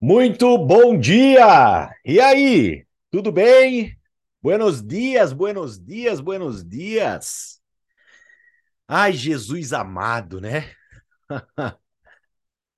[0.00, 1.90] Muito bom dia!
[2.04, 3.96] E aí, tudo bem?
[4.42, 7.60] Buenos dias, buenos dias, buenos dias.
[8.88, 10.74] Ai, Jesus amado, né?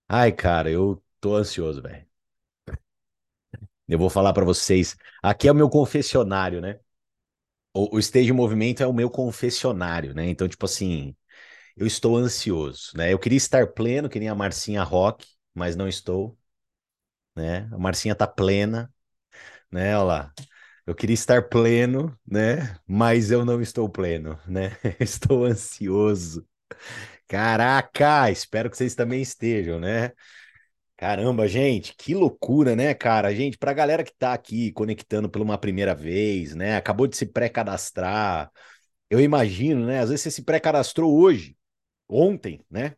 [0.09, 2.07] Ai, cara, eu tô ansioso, velho.
[3.89, 4.97] Eu vou falar para vocês.
[5.23, 6.79] Aqui é o meu confessionário, né?
[7.75, 10.29] O, o Stage Movimento é o meu confessionário, né?
[10.29, 11.17] Então, tipo assim,
[11.77, 13.13] eu estou ansioso, né?
[13.13, 16.39] Eu queria estar pleno, que nem a Marcinha Rock, mas não estou,
[17.37, 17.69] né?
[17.73, 18.93] A Marcinha tá plena,
[19.71, 19.97] né?
[19.97, 20.35] Olha lá.
[20.87, 22.77] Eu queria estar pleno, né?
[22.87, 24.77] Mas eu não estou pleno, né?
[25.01, 26.47] Estou ansioso.
[27.29, 30.13] Caraca, espero que vocês também estejam, né?
[30.97, 33.35] Caramba, gente, que loucura, né, cara?
[33.35, 36.77] Gente, pra galera que tá aqui conectando pela uma primeira vez, né?
[36.77, 38.51] Acabou de se pré-cadastrar.
[39.11, 40.01] Eu imagino, né?
[40.01, 41.57] Às vezes você se pré-cadastrou hoje,
[42.09, 42.97] ontem, né?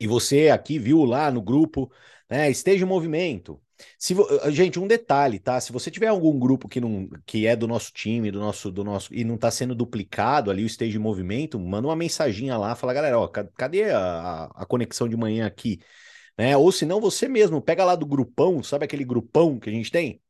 [0.00, 1.90] E você aqui viu lá no grupo,
[2.28, 2.50] né?
[2.50, 3.60] Esteja em movimento.
[3.98, 4.14] Se
[4.50, 5.60] gente, um detalhe, tá?
[5.60, 8.82] Se você tiver algum grupo que não que é do nosso time, do nosso do
[8.82, 12.74] nosso e não tá sendo duplicado ali o stage em movimento, manda uma mensaginha lá,
[12.74, 15.80] fala, galera, ó, cadê a, a conexão de manhã aqui?
[16.36, 16.56] Né?
[16.56, 19.90] Ou se não, você mesmo pega lá do grupão, sabe aquele grupão que a gente
[19.90, 20.20] tem?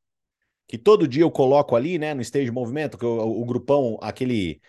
[0.67, 3.99] Que todo dia eu coloco ali, né, no stage de movimento, que o, o grupão,
[4.03, 4.61] aquele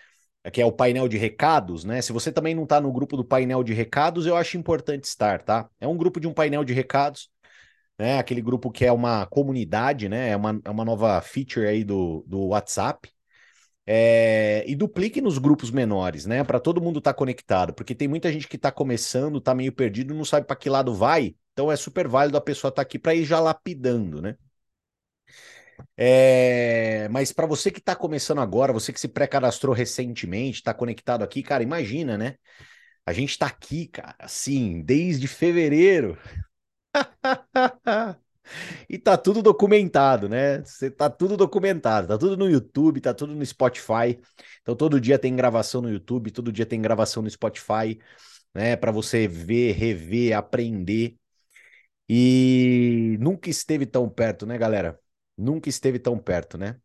[0.51, 2.01] que é o painel de recados, né?
[2.01, 5.41] Se você também não tá no grupo do painel de recados, eu acho importante estar,
[5.41, 5.69] tá?
[5.79, 7.29] É um grupo de um painel de recados
[7.99, 8.17] né?
[8.17, 10.29] Aquele grupo que é uma comunidade, né?
[10.29, 13.11] É uma, é uma nova feature aí do, do WhatsApp.
[13.85, 16.43] É, e duplique nos grupos menores, né?
[16.43, 19.73] Para todo mundo estar tá conectado, porque tem muita gente que está começando, está meio
[19.73, 21.35] perdido, não sabe para que lado vai.
[21.53, 24.37] Então é super válido a pessoa estar tá aqui para ir já lapidando, né?
[25.97, 31.23] É, mas para você que está começando agora, você que se pré-cadastrou recentemente, está conectado
[31.23, 32.35] aqui, cara, imagina, né?
[33.05, 36.17] A gente está aqui, cara, assim, desde fevereiro.
[38.89, 40.63] e tá tudo documentado, né?
[40.63, 44.19] Você tá tudo documentado, tá tudo no YouTube, tá tudo no Spotify.
[44.61, 47.99] Então todo dia tem gravação no YouTube, todo dia tem gravação no Spotify,
[48.53, 51.17] né, para você ver, rever, aprender.
[52.09, 54.99] E nunca esteve tão perto, né, galera?
[55.39, 56.77] Nunca esteve tão perto, né?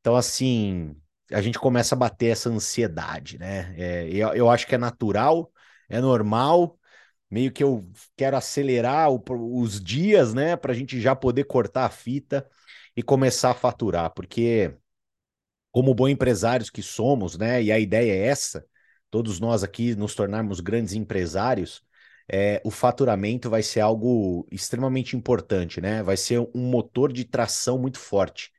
[0.00, 0.96] Então assim,
[1.32, 3.74] a gente começa a bater essa ansiedade, né?
[3.78, 5.52] É, eu, eu acho que é natural,
[5.88, 6.78] é normal,
[7.30, 9.22] meio que eu quero acelerar o,
[9.60, 12.48] os dias, né, para a gente já poder cortar a fita
[12.96, 14.74] e começar a faturar, porque
[15.72, 18.64] como bons empresários que somos, né, e a ideia é essa,
[19.10, 21.82] todos nós aqui nos tornarmos grandes empresários,
[22.32, 26.02] é, o faturamento vai ser algo extremamente importante, né?
[26.02, 28.52] Vai ser um motor de tração muito forte.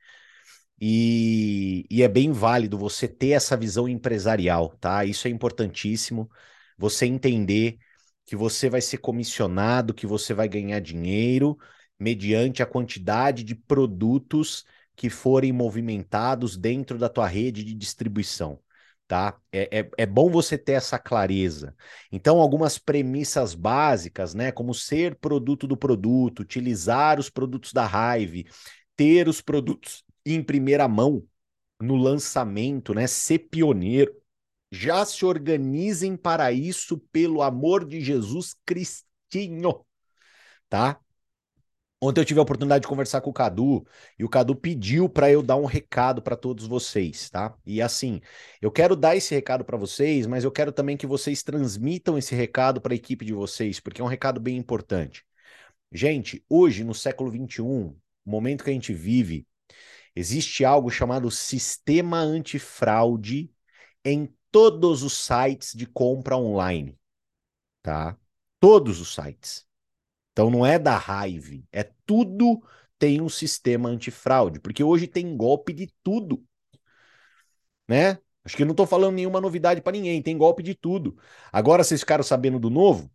[0.80, 5.06] E, e é bem válido você ter essa visão empresarial, tá?
[5.06, 6.30] Isso é importantíssimo.
[6.78, 7.78] Você entender
[8.26, 11.58] que você vai ser comissionado, que você vai ganhar dinheiro
[12.00, 14.66] mediante a quantidade de produtos
[14.96, 18.60] que forem movimentados dentro da tua rede de distribuição.
[19.12, 19.38] Tá?
[19.52, 21.76] É, é, é bom você ter essa clareza.
[22.10, 24.54] Então, algumas premissas básicas, né?
[24.54, 28.48] Como ser produto do produto, utilizar os produtos da Hive,
[28.96, 31.28] ter os produtos em primeira mão
[31.82, 33.06] no lançamento, né?
[33.06, 34.16] Ser pioneiro
[34.72, 39.86] já se organizem para isso, pelo amor de Jesus Cristinho,
[40.70, 41.02] tá?
[42.04, 43.86] Ontem eu tive a oportunidade de conversar com o Cadu
[44.18, 47.56] e o Cadu pediu para eu dar um recado para todos vocês, tá?
[47.64, 48.20] E assim,
[48.60, 52.34] eu quero dar esse recado para vocês, mas eu quero também que vocês transmitam esse
[52.34, 55.24] recado para a equipe de vocês, porque é um recado bem importante.
[55.92, 57.96] Gente, hoje no século 21,
[58.26, 59.48] momento que a gente vive,
[60.16, 63.52] existe algo chamado sistema antifraude
[64.04, 66.98] em todos os sites de compra online,
[67.84, 68.18] tá?
[68.60, 69.71] Todos os sites.
[70.32, 72.62] Então não é da Hive, é tudo
[72.98, 76.44] tem um sistema antifraude, porque hoje tem golpe de tudo,
[77.88, 78.20] né?
[78.44, 81.18] Acho que não estou falando nenhuma novidade para ninguém, tem golpe de tudo.
[81.52, 83.12] Agora vocês ficaram sabendo do novo?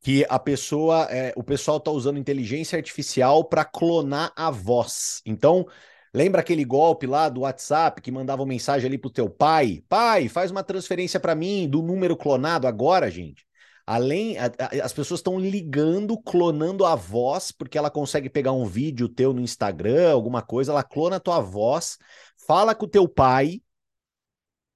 [0.00, 5.22] Que a pessoa, é, o pessoal está usando inteligência artificial para clonar a voz.
[5.24, 5.66] Então,
[6.14, 9.82] Lembra aquele golpe lá do WhatsApp que mandava mensagem ali pro teu pai?
[9.88, 13.43] Pai, faz uma transferência para mim do número clonado agora, gente.
[13.86, 18.64] Além, a, a, as pessoas estão ligando, clonando a voz, porque ela consegue pegar um
[18.64, 21.98] vídeo teu no Instagram, alguma coisa, ela clona a tua voz,
[22.46, 23.62] fala com o teu pai,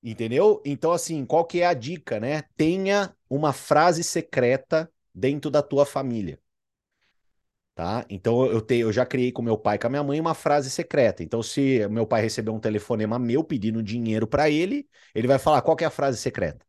[0.02, 0.62] entendeu?
[0.64, 2.42] Então, assim, qual que é a dica, né?
[2.56, 6.38] Tenha uma frase secreta dentro da tua família
[7.78, 8.04] tá?
[8.10, 10.34] Então eu, te, eu já criei com meu pai e com a minha mãe uma
[10.34, 11.22] frase secreta.
[11.22, 15.62] Então se meu pai receber um telefonema meu pedindo dinheiro para ele, ele vai falar
[15.62, 16.66] qual é a frase secreta.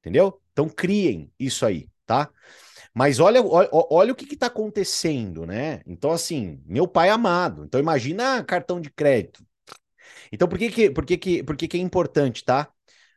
[0.00, 0.40] Entendeu?
[0.60, 2.30] Então criem isso aí, tá?
[2.92, 5.80] Mas olha, olha, olha o que está acontecendo, né?
[5.86, 7.64] Então, assim, meu pai amado.
[7.64, 9.42] Então, imagina cartão de crédito.
[10.30, 12.70] Então, por que, que, por que, que, por que, que é importante, tá?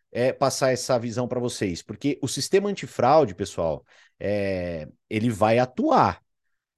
[0.09, 1.81] É, passar essa visão para vocês?
[1.81, 3.85] Porque o sistema antifraude, pessoal,
[4.17, 6.21] é, ele vai atuar.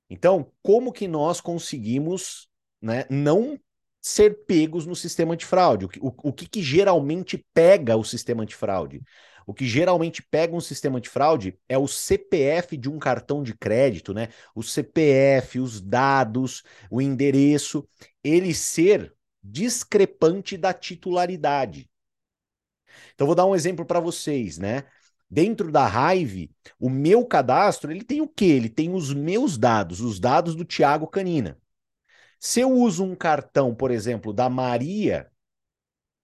[0.09, 2.47] Então, como que nós conseguimos
[2.81, 3.59] né, não
[4.01, 5.85] ser pegos no sistema antifraude?
[5.85, 9.03] O, o, o que, que geralmente pega o sistema antifraude?
[9.45, 13.53] O que geralmente pega um sistema de fraude é o CPF de um cartão de
[13.55, 14.29] crédito, né?
[14.55, 17.87] O CPF, os dados, o endereço,
[18.23, 19.13] ele ser
[19.43, 21.89] discrepante da titularidade.
[23.13, 24.83] Então vou dar um exemplo para vocês, né?
[25.29, 28.45] Dentro da Hive, o meu cadastro, ele tem o quê?
[28.45, 31.57] Ele tem os meus dados, os dados do Tiago Canina.
[32.39, 35.29] Se eu uso um cartão, por exemplo, da Maria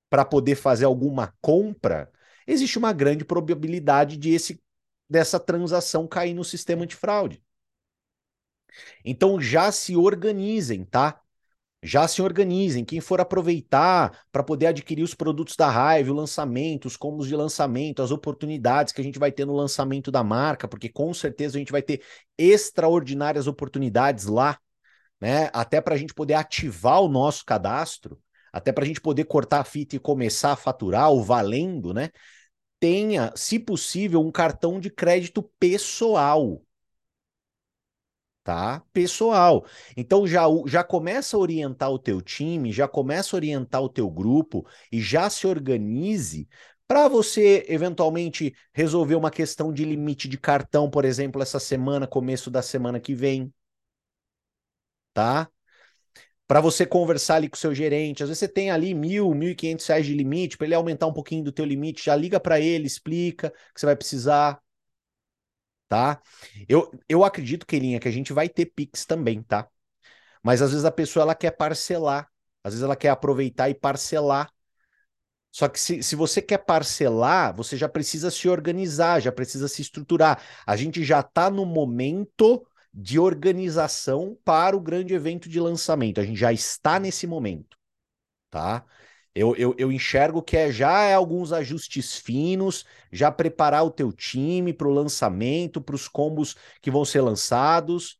[0.09, 2.11] para poder fazer alguma compra,
[2.47, 4.61] existe uma grande probabilidade de esse,
[5.09, 7.43] dessa transação cair no sistema de fraude.
[9.03, 11.19] Então já se organizem, tá?
[11.83, 12.85] Já se organizem.
[12.85, 17.35] Quem for aproveitar para poder adquirir os produtos da Hive, o lançamento, os combos de
[17.35, 21.57] lançamento, as oportunidades que a gente vai ter no lançamento da marca, porque com certeza
[21.57, 22.03] a gente vai ter
[22.37, 24.59] extraordinárias oportunidades lá,
[25.19, 25.49] né?
[25.53, 28.19] Até para a gente poder ativar o nosso cadastro,
[28.51, 32.09] até para a gente poder cortar a fita e começar a faturar o valendo, né?
[32.81, 36.61] tenha, se possível, um cartão de crédito pessoal.
[38.43, 38.81] Tá?
[38.91, 39.65] Pessoal.
[39.95, 44.09] Então já, já começa a orientar o teu time, já começa a orientar o teu
[44.09, 46.49] grupo e já se organize
[46.87, 52.49] para você eventualmente resolver uma questão de limite de cartão, por exemplo, essa semana, começo
[52.49, 53.53] da semana que vem.
[55.13, 55.49] Tá?
[56.51, 58.23] Para você conversar ali com o seu gerente.
[58.23, 61.07] Às vezes você tem ali mil, mil e quinhentos reais de limite, para ele aumentar
[61.07, 64.61] um pouquinho do teu limite, já liga para ele, explica que você vai precisar,
[65.87, 66.21] tá?
[66.67, 69.65] Eu, eu acredito, Keilinha, que a gente vai ter Pix também, tá?
[70.43, 72.27] Mas às vezes a pessoa ela quer parcelar,
[72.61, 74.51] às vezes ela quer aproveitar e parcelar.
[75.53, 79.81] Só que se, se você quer parcelar, você já precisa se organizar, já precisa se
[79.81, 80.43] estruturar.
[80.67, 86.19] A gente já está no momento de organização para o grande evento de lançamento.
[86.19, 87.77] A gente já está nesse momento,
[88.49, 88.85] tá?
[89.33, 94.11] Eu, eu, eu enxergo que é, já é alguns ajustes finos, já preparar o teu
[94.11, 98.19] time para o lançamento, para os combos que vão ser lançados.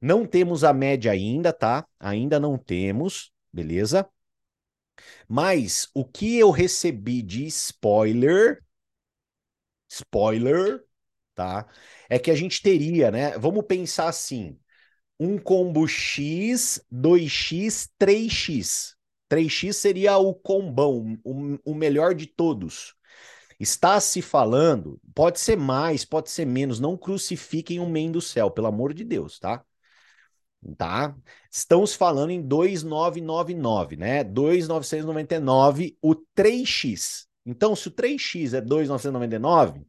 [0.00, 1.86] Não temos a média ainda, tá?
[2.00, 4.08] Ainda não temos, beleza?
[5.28, 8.62] Mas o que eu recebi de spoiler,
[9.88, 10.84] spoiler,
[11.34, 11.66] tá?
[12.08, 13.36] É que a gente teria, né?
[13.38, 14.58] Vamos pensar assim:
[15.18, 18.96] um combo X, 2X, 3X.
[19.28, 22.94] 3X seria o combão, o, o melhor de todos.
[23.60, 28.50] Está se falando, pode ser mais, pode ser menos, não crucifiquem o men do céu,
[28.50, 29.64] pelo amor de Deus, tá?
[30.76, 31.16] Tá?
[31.50, 34.24] Estamos falando em 2,999, né?
[34.24, 37.26] 2,999, o 3x.
[37.46, 39.86] Então, se o 3x é 2,999,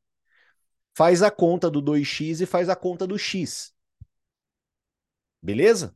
[1.00, 3.74] faz a conta do 2x e faz a conta do x.
[5.42, 5.96] Beleza?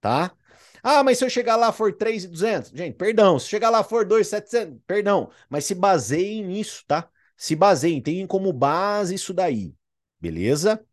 [0.00, 0.32] Tá?
[0.80, 3.36] Ah, mas se eu chegar lá for 3,200, gente, perdão.
[3.36, 5.28] Se chegar lá for 2,700, perdão.
[5.50, 7.10] Mas se baseiem nisso, tá?
[7.36, 9.74] Se baseiem, tenham como base isso daí.
[10.20, 10.86] Beleza?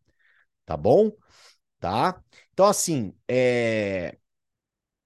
[0.65, 1.11] Tá bom?
[1.79, 2.19] Tá?
[2.51, 4.17] Então, assim, é...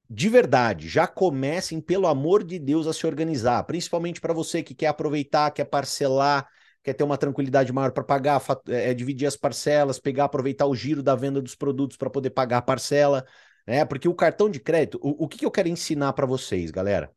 [0.09, 3.63] de verdade, já comecem, pelo amor de Deus, a se organizar.
[3.65, 6.47] Principalmente para você que quer aproveitar, quer parcelar,
[6.83, 11.03] quer ter uma tranquilidade maior para pagar, é, dividir as parcelas, pegar, aproveitar o giro
[11.03, 13.25] da venda dos produtos para poder pagar a parcela,
[13.65, 13.85] né?
[13.85, 17.11] Porque o cartão de crédito, o, o que, que eu quero ensinar para vocês, galera?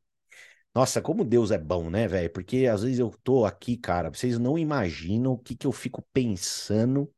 [0.75, 2.31] Nossa, como Deus é bom, né, velho?
[2.33, 6.03] Porque às vezes eu tô aqui, cara, vocês não imaginam o que, que eu fico
[6.13, 7.13] pensando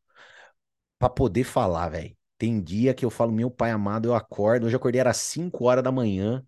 [0.98, 2.16] para poder falar, velho.
[2.38, 4.66] Tem dia que eu falo, meu pai amado, eu acordo.
[4.66, 6.44] Hoje eu acordei, era 5 horas da manhã.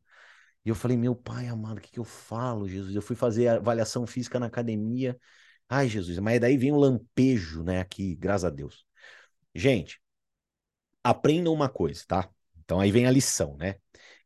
[0.65, 2.95] E eu falei, meu pai amado, o que, que eu falo, Jesus?
[2.97, 5.19] Eu fui fazer avaliação física na academia.
[5.69, 8.85] Ai, Jesus, mas daí vem um lampejo, né, aqui, graças a Deus.
[9.55, 10.01] Gente,
[11.03, 12.29] aprendam uma coisa, tá?
[12.65, 13.77] Então aí vem a lição, né?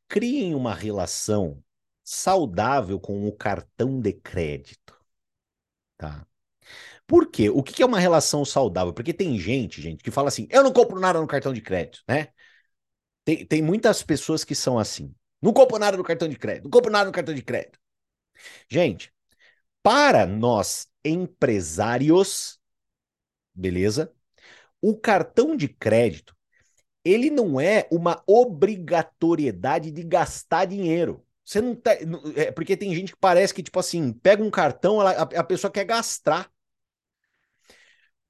[0.09, 1.63] Criem uma relação
[2.05, 4.97] saudável com o cartão de crédito,
[5.97, 6.27] tá?
[7.07, 7.51] Por quê?
[7.51, 8.93] O que é uma relação saudável?
[8.95, 12.03] Porque tem gente, gente, que fala assim: eu não compro nada no cartão de crédito,
[12.09, 12.29] né?
[13.25, 16.71] Tem, tem muitas pessoas que são assim: não compro nada no cartão de crédito, não
[16.71, 17.79] compro nada no cartão de crédito.
[18.71, 19.13] Gente,
[19.83, 22.61] para nós empresários,
[23.55, 24.13] beleza?
[24.83, 26.37] O cartão de crédito,
[27.05, 31.25] ele não é uma obrigatoriedade de gastar dinheiro.
[31.45, 31.93] Você não tá,
[32.37, 35.45] é porque tem gente que parece que tipo assim, pega um cartão, ela, a, a
[35.45, 36.51] pessoa quer gastar.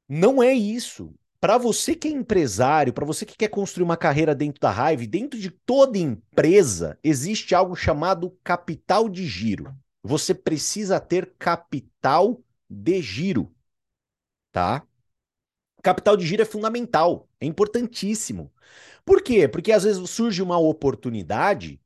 [0.08, 1.14] Não é isso.
[1.40, 5.06] para você que é empresário, para você que quer construir uma carreira dentro da Hive,
[5.06, 9.74] dentro de toda empresa, existe algo chamado capital de giro.
[10.02, 13.54] Você precisa ter capital de giro,
[14.52, 14.86] tá?
[15.82, 18.52] Capital de giro é fundamental, é importantíssimo.
[19.04, 19.48] Por quê?
[19.48, 21.80] Porque às vezes surge uma oportunidade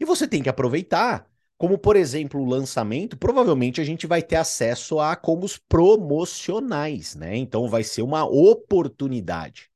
[0.00, 1.30] e você tem que aproveitar.
[1.58, 7.36] Como, por exemplo, o lançamento, provavelmente a gente vai ter acesso a combos promocionais, né?
[7.36, 9.70] Então vai ser uma oportunidade.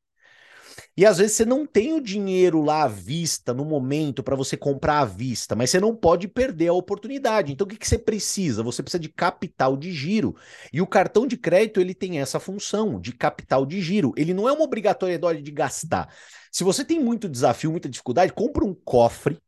[0.96, 4.56] E às vezes você não tem o dinheiro lá à vista, no momento, para você
[4.56, 7.52] comprar à vista, mas você não pode perder a oportunidade.
[7.52, 8.62] Então o que, que você precisa?
[8.62, 10.36] Você precisa de capital de giro.
[10.72, 14.12] E o cartão de crédito ele tem essa função de capital de giro.
[14.16, 16.12] Ele não é uma obrigatoriedade de gastar.
[16.50, 19.38] Se você tem muito desafio, muita dificuldade, compra um cofre,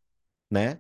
[0.50, 0.78] né?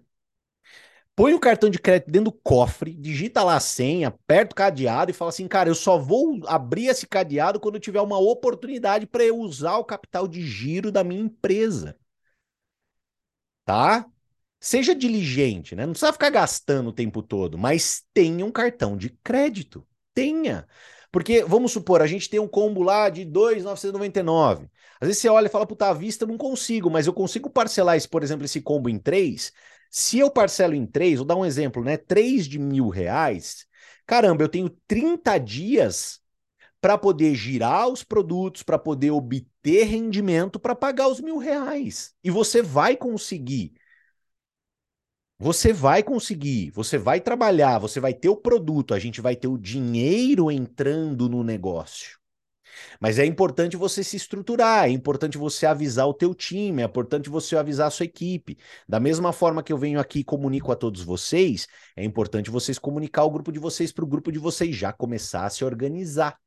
[1.14, 5.10] Põe o cartão de crédito dentro do cofre, digita lá a senha, aperta o cadeado
[5.10, 9.06] e fala assim, cara, eu só vou abrir esse cadeado quando eu tiver uma oportunidade
[9.06, 11.96] para eu usar o capital de giro da minha empresa.
[13.64, 14.06] Tá?
[14.60, 15.84] Seja diligente, né?
[15.86, 19.86] Não precisa ficar gastando o tempo todo, mas tenha um cartão de crédito.
[20.14, 20.66] Tenha.
[21.10, 24.68] Porque, vamos supor, a gente tem um combo lá de 2,999.
[25.00, 27.96] Às vezes você olha e fala, puta, à vista não consigo, mas eu consigo parcelar,
[27.96, 29.52] esse, por exemplo, esse combo em três.
[29.92, 31.98] Se eu parcelo em três, vou dar um exemplo, né?
[31.98, 33.66] Três de mil reais.
[34.06, 36.20] Caramba, eu tenho 30 dias
[36.80, 42.14] para poder girar os produtos, para poder obter rendimento para pagar os mil reais.
[42.24, 43.74] E você vai conseguir.
[45.38, 49.48] Você vai conseguir, você vai trabalhar, você vai ter o produto, a gente vai ter
[49.48, 52.18] o dinheiro entrando no negócio.
[53.00, 57.28] Mas é importante você se estruturar, é importante você avisar o teu time, é importante
[57.28, 58.58] você avisar a sua equipe.
[58.88, 62.78] Da mesma forma que eu venho aqui e comunico a todos vocês, é importante vocês
[62.78, 66.38] comunicar o grupo de vocês para o grupo de vocês já começar a se organizar.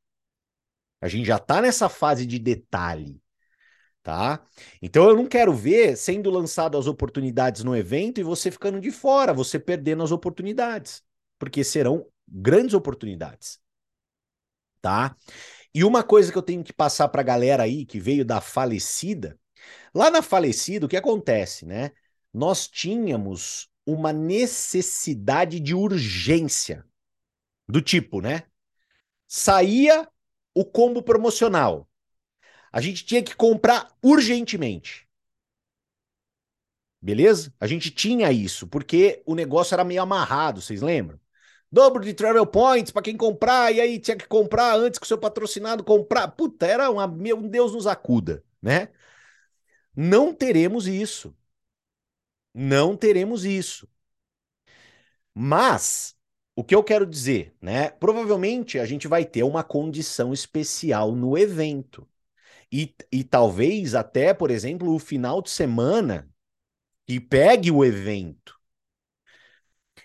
[1.01, 3.22] A gente já está nessa fase de detalhe,
[4.01, 4.44] tá?
[4.82, 8.91] Então eu não quero ver sendo lançado as oportunidades no evento e você ficando de
[8.91, 11.03] fora, você perdendo as oportunidades,
[11.38, 13.60] porque serão grandes oportunidades,
[14.82, 15.15] tá?
[15.75, 18.39] E uma coisa que eu tenho que passar para a galera aí que veio da
[18.39, 19.38] falecida,
[19.94, 21.91] lá na falecida, o que acontece, né?
[22.34, 26.86] Nós tínhamos uma necessidade de urgência,
[27.67, 28.44] do tipo, né?
[29.27, 30.08] Saía
[30.53, 31.89] o combo promocional.
[32.72, 35.05] A gente tinha que comprar urgentemente.
[37.01, 37.53] Beleza?
[37.60, 41.20] A gente tinha isso, porque o negócio era meio amarrado, vocês lembram?
[41.75, 45.08] Dobro de travel points para quem comprar, e aí tinha que comprar antes que o
[45.08, 46.29] seu patrocinado comprar.
[46.29, 48.89] Puta, era uma, meu Deus nos acuda, né?
[49.94, 51.36] Não teremos isso.
[52.53, 53.89] Não teremos isso.
[55.34, 56.15] Mas
[56.55, 57.89] o que eu quero dizer, né?
[57.89, 62.08] Provavelmente a gente vai ter uma condição especial no evento.
[62.72, 66.29] E, e talvez até, por exemplo, o final de semana
[67.05, 68.55] que pegue o evento.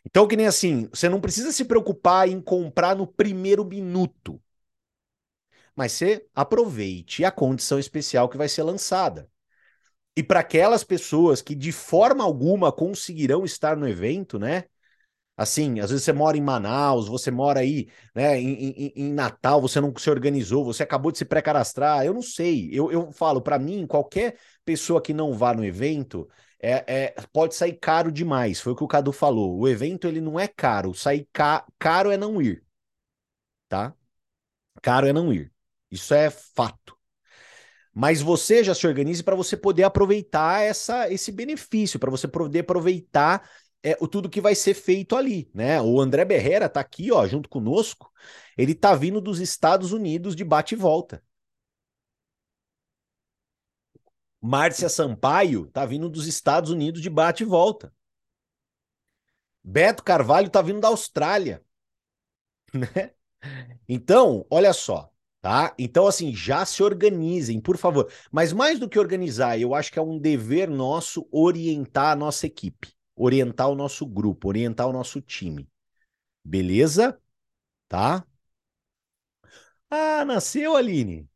[0.06, 4.40] Então, que nem assim, você não precisa se preocupar em comprar no primeiro minuto.
[5.74, 9.28] Mas você aproveite a condição especial que vai ser lançada.
[10.16, 14.64] E para aquelas pessoas que de forma alguma conseguirão estar no evento, né?
[15.36, 19.60] Assim, às vezes você mora em Manaus, você mora aí, né, em, em, em Natal,
[19.60, 22.70] você não se organizou, você acabou de se pré-cadastrar, eu não sei.
[22.72, 26.28] Eu, eu falo, para mim, qualquer pessoa que não vá no evento,
[26.62, 28.60] é, é, pode sair caro demais.
[28.60, 29.58] Foi o que o Cadu falou.
[29.58, 30.94] O evento ele não é caro.
[30.94, 32.64] Sair ca caro é não ir.
[33.68, 33.94] Tá?
[34.82, 35.52] Caro é não ir.
[35.90, 36.96] Isso é fato.
[37.92, 42.60] Mas você já se organize para você poder aproveitar essa, esse benefício, para você poder
[42.60, 43.48] aproveitar
[43.82, 45.80] é, o tudo que vai ser feito ali, né?
[45.82, 48.10] O André Berrera tá aqui, ó, junto conosco.
[48.56, 51.22] Ele tá vindo dos Estados Unidos de bate e volta.
[54.40, 57.92] Márcia Sampaio tá vindo dos Estados Unidos de bate e volta.
[59.64, 61.64] Beto Carvalho tá vindo da Austrália.
[62.74, 63.12] Né?
[63.88, 65.74] Então, olha só, tá?
[65.78, 68.10] Então, assim, já se organizem, por favor.
[68.32, 72.46] Mas mais do que organizar, eu acho que é um dever nosso orientar a nossa
[72.46, 75.68] equipe, orientar o nosso grupo, orientar o nosso time.
[76.44, 77.20] Beleza?
[77.88, 78.26] Tá?
[79.90, 81.28] Ah, nasceu, Aline.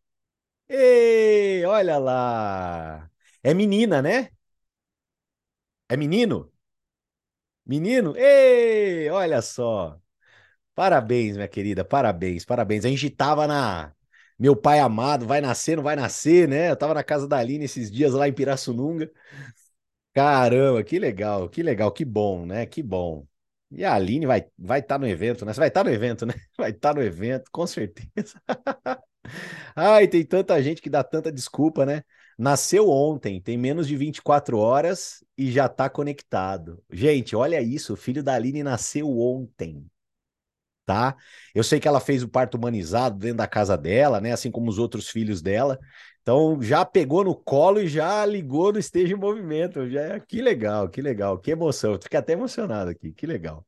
[0.68, 3.10] Ei, olha lá.
[3.42, 4.30] É menina, né?
[5.88, 6.52] É menino?
[7.66, 8.14] Menino?
[8.16, 9.98] Ei, olha só.
[10.74, 12.84] Parabéns, minha querida, parabéns, parabéns.
[12.84, 13.94] A gente tava na.
[14.38, 16.70] Meu pai amado, vai nascer, não vai nascer, né?
[16.70, 19.10] Eu tava na casa da Aline esses dias lá em Pirassununga.
[20.12, 22.66] Caramba, que legal, que legal, que bom, né?
[22.66, 23.26] Que bom.
[23.70, 25.52] E a Aline vai estar vai tá no evento, né?
[25.52, 26.34] Você vai estar tá no evento, né?
[26.56, 28.40] Vai estar tá no evento, com certeza.
[29.74, 32.02] Ai, tem tanta gente que dá tanta desculpa, né?
[32.38, 36.82] Nasceu ontem, tem menos de 24 horas e já tá conectado.
[36.90, 39.86] Gente, olha isso, o filho da Aline nasceu ontem,
[40.86, 41.16] tá?
[41.54, 44.32] Eu sei que ela fez o parto humanizado dentro da casa dela, né?
[44.32, 45.78] Assim como os outros filhos dela.
[46.22, 49.88] Então já pegou no colo e já ligou no Esteja em Movimento.
[49.88, 50.20] Já...
[50.20, 51.98] Que legal, que legal, que emoção.
[52.00, 53.66] Fiquei até emocionado aqui, que legal.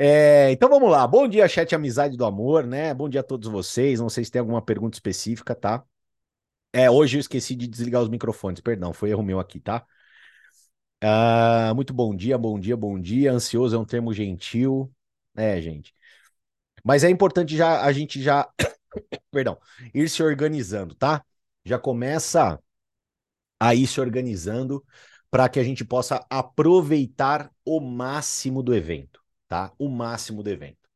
[0.00, 1.06] É, então vamos lá.
[1.06, 2.94] Bom dia, chat Amizade do Amor, né?
[2.94, 3.98] Bom dia a todos vocês.
[4.00, 5.84] Não sei se tem alguma pergunta específica, tá?
[6.72, 9.86] É, hoje eu esqueci de desligar os microfones, perdão, foi erro meu aqui, tá?
[11.00, 13.32] Ah, muito bom dia, bom dia, bom dia.
[13.32, 14.92] Ansioso é um termo gentil,
[15.36, 15.94] é, gente.
[16.84, 18.48] Mas é importante já a gente já,
[19.32, 19.58] perdão,
[19.94, 21.24] ir se organizando, tá?
[21.64, 22.60] Já começa
[23.60, 24.84] a ir se organizando
[25.30, 29.72] para que a gente possa aproveitar o máximo do evento, tá?
[29.78, 30.88] O máximo do evento.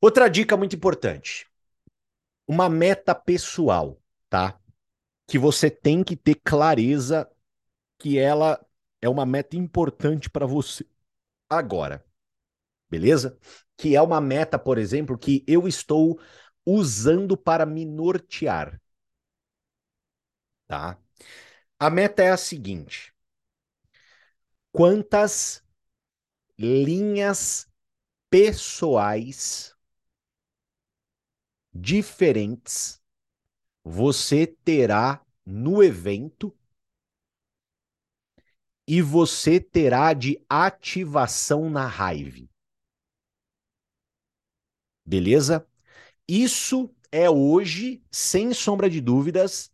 [0.00, 1.46] Outra dica muito importante:
[2.46, 4.58] uma meta pessoal, tá?
[5.26, 7.30] Que você tem que ter clareza
[7.98, 8.64] que ela
[9.00, 10.86] é uma meta importante para você
[11.48, 12.04] agora.
[12.88, 13.38] Beleza?
[13.76, 16.20] Que é uma meta, por exemplo, que eu estou
[16.64, 18.80] usando para me nortear.
[20.66, 20.98] Tá?
[21.78, 23.14] A meta é a seguinte:
[24.72, 25.62] quantas
[26.58, 27.68] linhas
[28.30, 29.74] pessoais
[31.72, 33.00] diferentes
[33.84, 36.56] você terá no evento
[38.88, 42.48] e você terá de ativação na raiva.
[45.04, 45.66] Beleza?
[46.28, 49.72] Isso é hoje, sem sombra de dúvidas,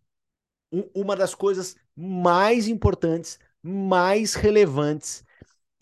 [0.95, 5.25] uma das coisas mais importantes, mais relevantes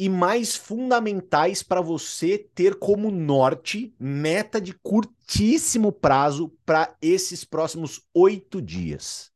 [0.01, 8.01] e mais fundamentais para você ter como norte meta de curtíssimo prazo para esses próximos
[8.15, 9.31] oito dias.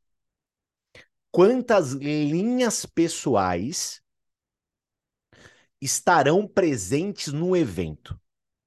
[1.29, 4.01] Quantas linhas pessoais
[5.79, 8.19] estarão presentes no evento,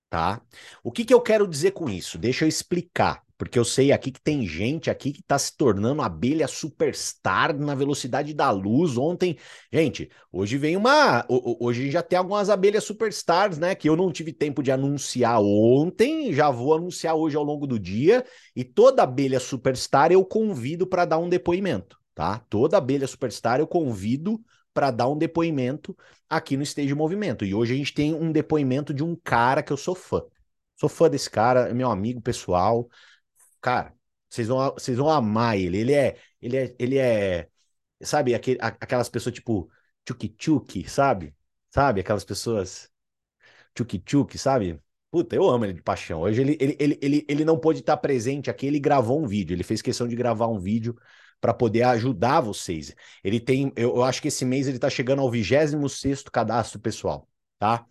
[0.08, 0.40] tá?
[0.84, 2.16] O que, que eu quero dizer com isso?
[2.16, 6.02] Deixa eu explicar porque eu sei aqui que tem gente aqui que está se tornando
[6.02, 8.98] abelha superstar na velocidade da luz.
[8.98, 9.38] Ontem,
[9.72, 11.24] gente, hoje vem uma.
[11.28, 13.76] Hoje já tem algumas abelhas superstars, né?
[13.76, 17.78] Que eu não tive tempo de anunciar ontem, já vou anunciar hoje ao longo do
[17.78, 18.24] dia.
[18.56, 22.40] E toda abelha superstar eu convido para dar um depoimento, tá?
[22.50, 24.42] Toda abelha superstar eu convido
[24.74, 25.96] para dar um depoimento
[26.28, 27.44] aqui no Stage Movimento.
[27.44, 30.22] E hoje a gente tem um depoimento de um cara que eu sou fã.
[30.76, 32.88] Sou fã desse cara, é meu amigo pessoal.
[33.60, 33.94] Cara,
[34.28, 35.78] vocês vão, vocês vão amar ele.
[35.78, 37.48] Ele é, ele é, ele é,
[38.02, 39.70] sabe, aquele, aquelas pessoas tipo
[40.04, 41.34] tchuki-tchuki, sabe?
[41.70, 42.00] Sabe?
[42.00, 42.90] Aquelas pessoas
[43.74, 44.80] tchuki-tchuki, sabe?
[45.10, 46.20] Puta, eu amo ele de paixão.
[46.20, 49.54] Hoje ele, ele, ele, ele, ele não pôde estar presente aqui, ele gravou um vídeo.
[49.54, 50.96] Ele fez questão de gravar um vídeo
[51.40, 52.94] para poder ajudar vocês.
[53.24, 57.28] Ele tem, eu, eu, acho que esse mês ele tá chegando ao 26 cadastro pessoal,
[57.58, 57.86] tá?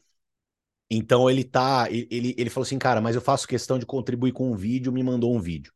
[0.89, 4.51] Então ele tá, ele, ele falou assim, cara, mas eu faço questão de contribuir com
[4.51, 5.71] um vídeo, me mandou um vídeo.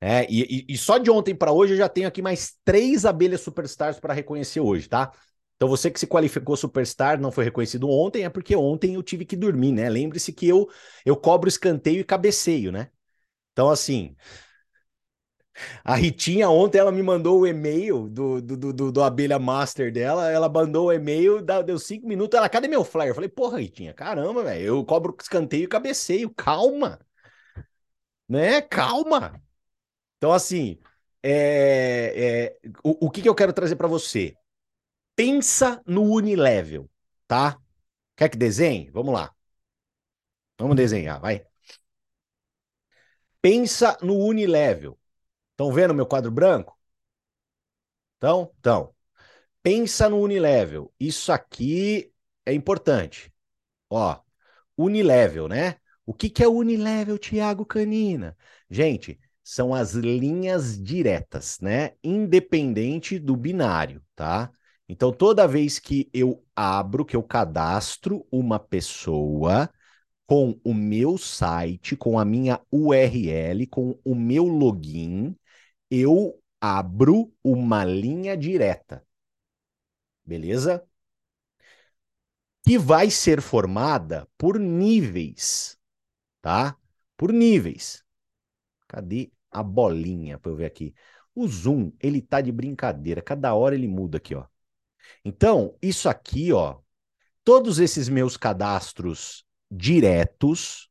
[0.00, 3.42] É, e, e, só de ontem para hoje eu já tenho aqui mais três abelhas
[3.42, 5.12] superstars para reconhecer hoje, tá?
[5.56, 9.26] Então você que se qualificou superstar, não foi reconhecido ontem, é porque ontem eu tive
[9.26, 9.90] que dormir, né?
[9.90, 10.68] Lembre-se que eu
[11.04, 12.88] eu cobro escanteio e cabeceio, né?
[13.52, 14.16] Então assim,
[15.84, 20.30] a Ritinha ontem ela me mandou o e-mail do, do, do, do, Abelha Master dela.
[20.30, 22.36] Ela mandou o e-mail, deu cinco minutos.
[22.36, 23.10] Ela, cadê meu flyer?
[23.10, 24.64] Eu falei, porra, Ritinha, caramba, velho.
[24.64, 26.30] Eu cobro escanteio e cabeceio.
[26.30, 26.98] Calma.
[28.28, 28.60] Né?
[28.62, 29.40] Calma.
[30.18, 30.78] Então, assim,
[31.22, 34.36] é, é, o, o que, que eu quero trazer para você?
[35.16, 36.90] Pensa no Unilevel,
[37.26, 37.58] tá?
[38.16, 38.90] Quer que desenhe?
[38.90, 39.34] Vamos lá.
[40.58, 41.44] Vamos desenhar, vai.
[43.42, 44.98] Pensa no Unilevel.
[45.60, 46.74] Estão vendo meu quadro branco?
[48.16, 48.94] Então, então,
[49.62, 50.90] pensa no Unilevel.
[50.98, 52.10] Isso aqui
[52.46, 53.30] é importante.
[53.90, 54.18] Ó,
[54.74, 55.76] Unilevel, né?
[56.06, 58.34] O que, que é Unilevel, Tiago Canina?
[58.70, 61.92] Gente, são as linhas diretas, né?
[62.02, 64.50] Independente do binário, tá?
[64.88, 69.70] Então, toda vez que eu abro, que eu cadastro uma pessoa
[70.26, 75.36] com o meu site, com a minha URL, com o meu login,
[75.90, 79.04] eu abro uma linha direta.
[80.24, 80.86] Beleza?
[82.64, 85.78] Que vai ser formada por níveis,
[86.40, 86.76] tá?
[87.16, 88.04] Por níveis.
[88.86, 90.94] Cadê a bolinha para eu ver aqui?
[91.34, 94.46] O zoom, ele tá de brincadeira, cada hora ele muda aqui, ó.
[95.24, 96.80] Então, isso aqui, ó,
[97.44, 100.90] todos esses meus cadastros diretos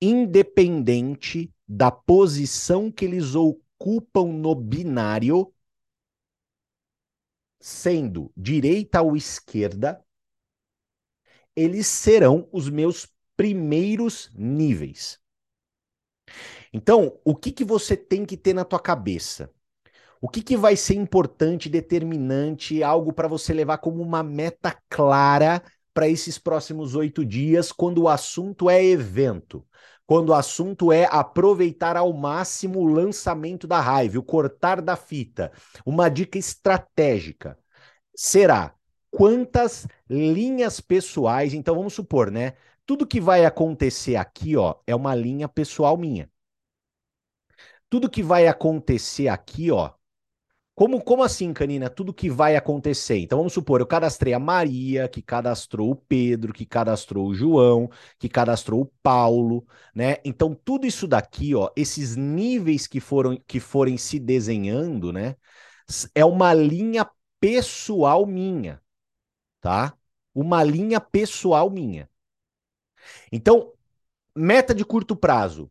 [0.00, 3.34] independente da posição que eles
[3.84, 5.52] ocupam no binário,
[7.60, 10.02] sendo direita ou esquerda,
[11.54, 15.20] eles serão os meus primeiros níveis.
[16.72, 19.52] Então, o que, que você tem que ter na tua cabeça?
[20.20, 25.62] O que, que vai ser importante, determinante, algo para você levar como uma meta clara
[25.92, 29.66] para esses próximos oito dias, quando o assunto é evento?
[30.06, 35.50] Quando o assunto é aproveitar ao máximo o lançamento da raiva, o cortar da fita.
[35.84, 37.58] Uma dica estratégica
[38.14, 38.74] será
[39.10, 41.54] quantas linhas pessoais.
[41.54, 42.54] Então vamos supor, né?
[42.86, 46.30] Tudo que vai acontecer aqui, ó, é uma linha pessoal minha.
[47.88, 49.92] Tudo que vai acontecer aqui, ó.
[50.74, 51.88] Como, como assim, Canina?
[51.88, 53.18] Tudo que vai acontecer.
[53.18, 57.88] Então vamos supor, eu cadastrei a Maria, que cadastrou o Pedro, que cadastrou o João,
[58.18, 60.16] que cadastrou o Paulo, né?
[60.24, 65.36] Então tudo isso daqui, ó, esses níveis que foram que forem se desenhando, né?
[66.14, 67.08] É uma linha
[67.40, 68.82] pessoal minha
[69.60, 69.96] tá?
[70.34, 72.08] Uma linha pessoal minha.
[73.32, 73.72] Então,
[74.36, 75.70] meta de curto prazo: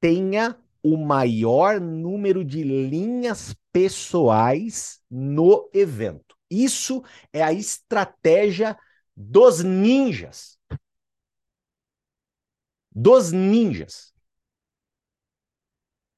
[0.00, 6.36] tenha o maior número de linhas pessoais no evento.
[6.50, 8.78] Isso é a estratégia
[9.16, 10.58] dos ninjas.
[12.94, 14.12] Dos ninjas.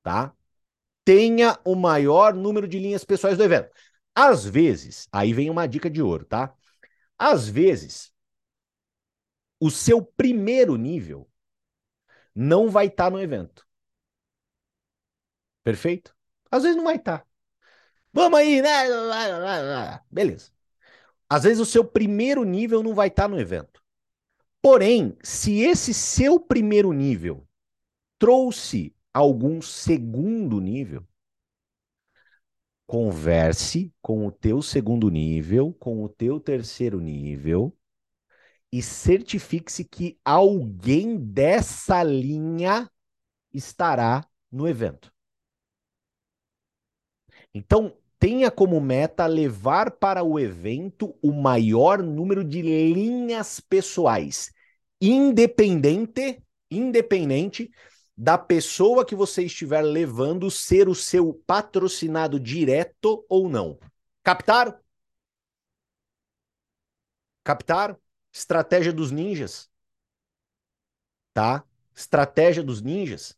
[0.03, 0.35] Tá?
[1.05, 3.71] Tenha o maior número de linhas pessoais do evento.
[4.13, 6.53] Às vezes, aí vem uma dica de ouro, tá?
[7.17, 8.13] Às vezes,
[9.61, 11.31] o seu primeiro nível
[12.35, 13.66] não vai estar tá no evento.
[15.67, 16.15] Perfeito?
[16.49, 17.19] Às vezes não vai estar.
[17.19, 17.27] Tá.
[18.13, 20.01] Vamos aí, né?
[20.09, 20.53] Beleza.
[21.29, 23.83] Às vezes o seu primeiro nível não vai estar tá no evento.
[24.63, 27.45] Porém, se esse seu primeiro nível
[28.17, 31.05] trouxe algum segundo nível,
[32.87, 37.77] converse com o teu segundo nível, com o teu terceiro nível
[38.73, 42.89] e certifique-se que alguém dessa linha
[43.53, 45.16] estará no evento.
[47.55, 54.51] Então, tenha como meta levar para o evento o maior número de linhas pessoais,
[55.01, 57.71] independente, independente
[58.17, 63.79] da pessoa que você estiver levando ser o seu patrocinado direto ou não.
[64.23, 64.79] Captaram?
[67.45, 67.97] Captaram?
[68.33, 69.71] Estratégia dos ninjas.
[71.35, 71.63] Tá?
[71.95, 73.37] Estratégia dos ninjas.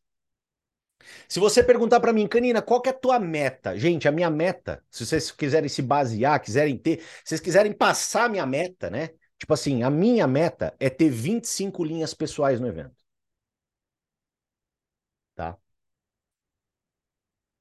[1.28, 3.76] Se você perguntar para mim, Canina, qual que é a tua meta?
[3.78, 8.24] Gente, a minha meta, se vocês quiserem se basear, quiserem ter, se vocês quiserem passar
[8.24, 9.10] a minha meta, né?
[9.38, 12.96] Tipo assim, a minha meta é ter 25 linhas pessoais no evento.
[15.34, 15.56] Tá?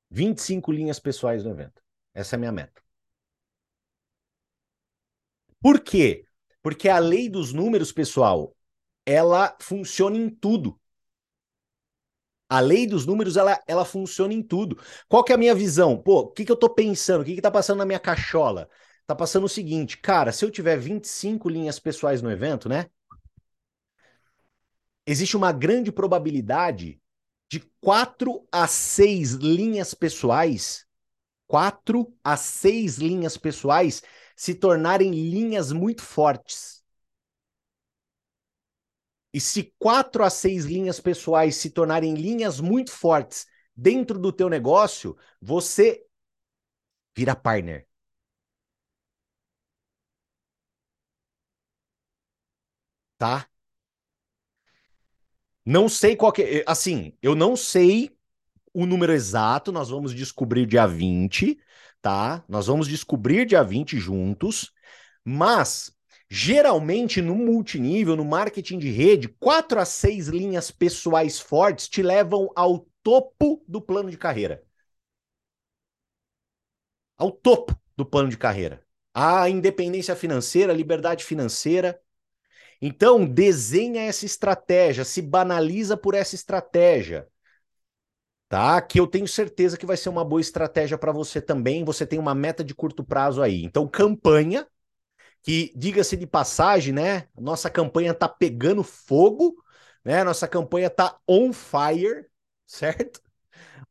[0.09, 1.81] 25 linhas pessoais no evento.
[2.13, 2.81] Essa é a minha meta.
[5.61, 6.25] Por quê?
[6.61, 8.55] Porque a lei dos números, pessoal,
[9.05, 10.79] ela funciona em tudo.
[12.49, 14.77] A lei dos números, ela, ela funciona em tudo.
[15.09, 15.97] Qual que é a minha visão?
[15.97, 17.21] Pô, o que, que eu tô pensando?
[17.21, 18.69] O que, que tá passando na minha cachola?
[19.05, 22.87] Tá passando o seguinte, cara, se eu tiver 25 linhas pessoais no evento, né?
[25.05, 27.01] Existe uma grande probabilidade
[27.49, 30.85] de quatro a seis linhas pessoais,
[31.47, 34.03] quatro a seis linhas pessoais
[34.35, 36.76] se tornarem linhas muito fortes.
[39.37, 43.45] E se quatro a seis linhas pessoais se tornarem linhas muito fortes
[43.75, 46.03] dentro do teu negócio, você
[47.15, 47.85] vira partner.
[53.17, 53.49] Tá?
[55.63, 56.63] Não sei qual que é.
[56.65, 58.17] Assim, eu não sei
[58.73, 61.59] o número exato, nós vamos descobrir dia 20,
[62.01, 62.43] tá?
[62.49, 64.71] Nós vamos descobrir dia 20 juntos,
[65.25, 65.96] mas
[66.29, 72.49] geralmente no multinível, no marketing de rede, quatro a seis linhas pessoais fortes te levam
[72.55, 74.63] ao topo do plano de carreira.
[77.17, 78.83] Ao topo do plano de carreira.
[79.13, 81.99] A independência financeira, a liberdade financeira,
[82.81, 87.27] então, desenha essa estratégia, se banaliza por essa estratégia.
[88.49, 88.81] Tá?
[88.81, 91.83] Que eu tenho certeza que vai ser uma boa estratégia para você também.
[91.83, 93.63] Você tem uma meta de curto prazo aí.
[93.63, 94.65] Então, campanha,
[95.47, 97.29] que diga-se de passagem, né?
[97.39, 99.55] Nossa campanha tá pegando fogo,
[100.03, 100.21] né?
[100.21, 102.25] Nossa campanha tá on fire,
[102.67, 103.21] certo?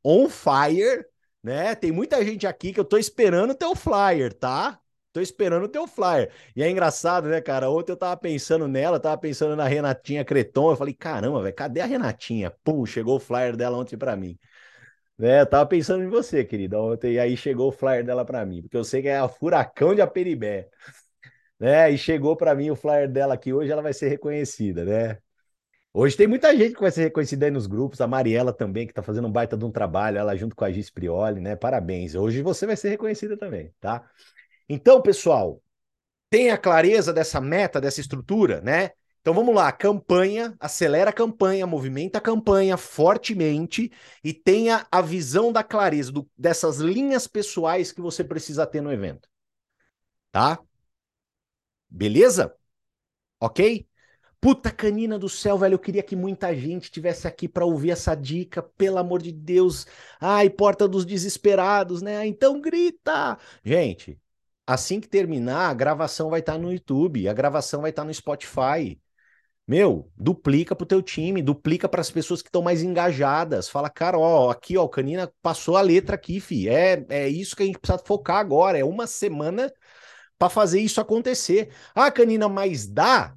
[0.04, 1.06] On fire,
[1.42, 1.74] né?
[1.74, 4.78] Tem muita gente aqui que eu tô esperando o flyer, tá?
[5.14, 6.30] tô esperando o teu flyer.
[6.54, 7.70] E é engraçado, né, cara?
[7.70, 10.72] Ontem eu tava pensando nela, tava pensando na Renatinha Creton.
[10.72, 12.50] Eu falei, caramba, velho, cadê a Renatinha?
[12.62, 14.38] Pum, chegou o flyer dela ontem para mim.
[15.18, 18.44] Né, eu tava pensando em você, querida, ontem, e aí chegou o flyer dela para
[18.44, 20.68] mim, porque eu sei que é a furacão de Aperibé.
[21.58, 21.90] Né?
[21.90, 25.18] E chegou para mim o flyer dela aqui hoje, ela vai ser reconhecida, né?
[25.92, 28.92] Hoje tem muita gente que vai ser reconhecida aí nos grupos, a Mariela também, que
[28.92, 31.56] está fazendo um baita de um trabalho, ela junto com a Gis Prioli, né?
[31.56, 32.14] Parabéns.
[32.14, 34.04] Hoje você vai ser reconhecida também, tá?
[34.68, 35.62] Então, pessoal,
[36.28, 38.90] tenha clareza dessa meta, dessa estrutura, né?
[39.26, 43.90] Então vamos lá, campanha, acelera a campanha, movimenta a campanha fortemente
[44.22, 48.92] e tenha a visão da clareza do, dessas linhas pessoais que você precisa ter no
[48.92, 49.28] evento.
[50.30, 50.60] Tá?
[51.96, 52.54] Beleza?
[53.40, 53.88] Ok?
[54.38, 58.14] Puta canina do céu, velho, eu queria que muita gente tivesse aqui para ouvir essa
[58.14, 59.86] dica, pelo amor de Deus.
[60.20, 62.26] Ai, porta dos desesperados, né?
[62.26, 63.38] Então grita.
[63.64, 64.20] Gente,
[64.66, 68.06] assim que terminar, a gravação vai estar tá no YouTube, a gravação vai estar tá
[68.06, 69.00] no Spotify.
[69.66, 73.68] Meu, duplica pro teu time, duplica para as pessoas que estão mais engajadas.
[73.70, 76.68] Fala, cara, ó, aqui, ó, o Canina passou a letra aqui, fi.
[76.68, 78.78] É, é isso que a gente precisa focar agora.
[78.78, 79.72] É uma semana
[80.38, 81.72] para fazer isso acontecer.
[81.94, 83.36] Ah, Canina, mas dá?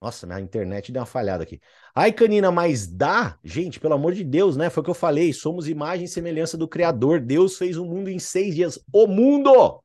[0.00, 1.60] Nossa, minha internet deu uma falhada aqui.
[1.94, 3.38] Ai, Canina, mas dá?
[3.44, 4.68] Gente, pelo amor de Deus, né?
[4.68, 5.32] Foi o que eu falei.
[5.32, 7.20] Somos imagem e semelhança do Criador.
[7.20, 8.78] Deus fez o mundo em seis dias.
[8.92, 9.80] O mundo!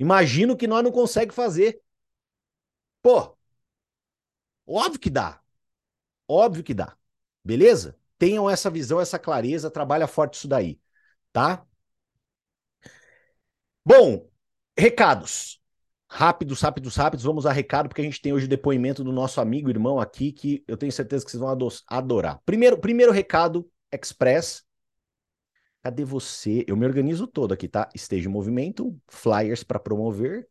[0.00, 1.80] Imagino que nós não conseguimos fazer.
[3.02, 3.36] Pô,
[4.66, 5.40] óbvio que dá.
[6.28, 6.96] Óbvio que dá.
[7.44, 7.96] Beleza?
[8.18, 9.70] Tenham essa visão, essa clareza.
[9.70, 10.80] Trabalha forte isso daí.
[11.32, 11.66] Tá?
[13.92, 14.24] Bom,
[14.78, 15.60] recados
[16.08, 17.24] rápidos, rápidos, rápidos.
[17.24, 20.30] Vamos a recado, porque a gente tem hoje o depoimento do nosso amigo irmão aqui,
[20.30, 22.40] que eu tenho certeza que vocês vão adorar.
[22.46, 24.62] Primeiro, primeiro recado, Express.
[25.82, 26.64] Cadê você?
[26.68, 27.88] Eu me organizo todo aqui, tá?
[27.92, 30.48] Esteja em movimento, flyers para promover.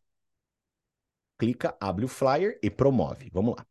[1.38, 3.30] Clica, abre o flyer e promove.
[3.32, 3.66] Vamos lá.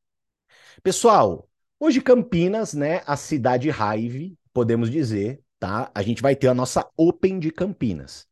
[0.82, 1.47] Pessoal,
[1.79, 3.03] hoje Campinas, né?
[3.05, 5.91] A cidade raive, podemos dizer, tá?
[5.93, 8.28] A gente vai ter a nossa Open de Campinas.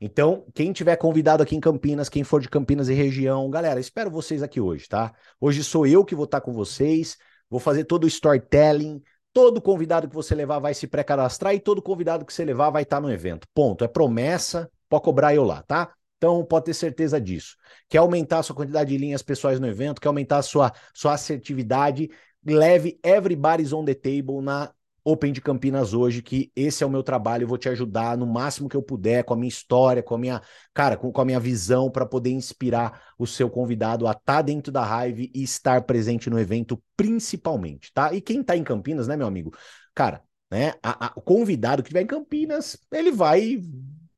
[0.00, 4.10] Então, quem tiver convidado aqui em Campinas, quem for de Campinas e região, galera, espero
[4.10, 5.14] vocês aqui hoje, tá?
[5.40, 7.16] Hoje sou eu que vou estar com vocês,
[7.48, 11.80] vou fazer todo o storytelling, todo convidado que você levar vai se pré-cadastrar e todo
[11.80, 13.46] convidado que você levar vai estar no evento.
[13.54, 15.92] Ponto, é promessa, pode cobrar eu lá, tá?
[16.18, 17.56] Então, pode ter certeza disso.
[17.88, 21.14] Quer aumentar a sua quantidade de linhas pessoais no evento, quer aumentar a sua, sua
[21.14, 22.10] assertividade,
[22.44, 24.70] leve everybody's on the table na
[25.08, 28.26] Open de Campinas hoje, que esse é o meu trabalho, eu vou te ajudar no
[28.26, 30.42] máximo que eu puder, com a minha história, com a minha,
[30.74, 34.42] cara, com, com a minha visão, para poder inspirar o seu convidado a estar tá
[34.42, 38.12] dentro da Hive e estar presente no evento, principalmente, tá?
[38.12, 39.52] E quem tá em Campinas, né, meu amigo?
[39.94, 43.62] Cara, né, a, a, o convidado que estiver em Campinas, ele vai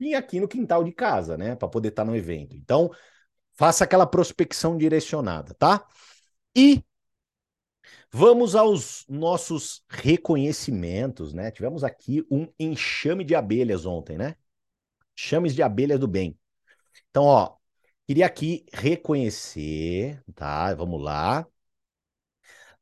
[0.00, 2.56] vir aqui no quintal de casa, né, para poder estar tá no evento.
[2.56, 2.90] Então,
[3.52, 5.84] faça aquela prospecção direcionada, tá?
[6.56, 6.82] E
[8.10, 11.50] Vamos aos nossos reconhecimentos, né?
[11.50, 14.34] Tivemos aqui um enxame de abelhas ontem, né?
[15.14, 16.38] Chames de abelhas do bem.
[17.10, 17.56] Então, ó,
[18.06, 20.74] queria aqui reconhecer, tá?
[20.74, 21.46] Vamos lá.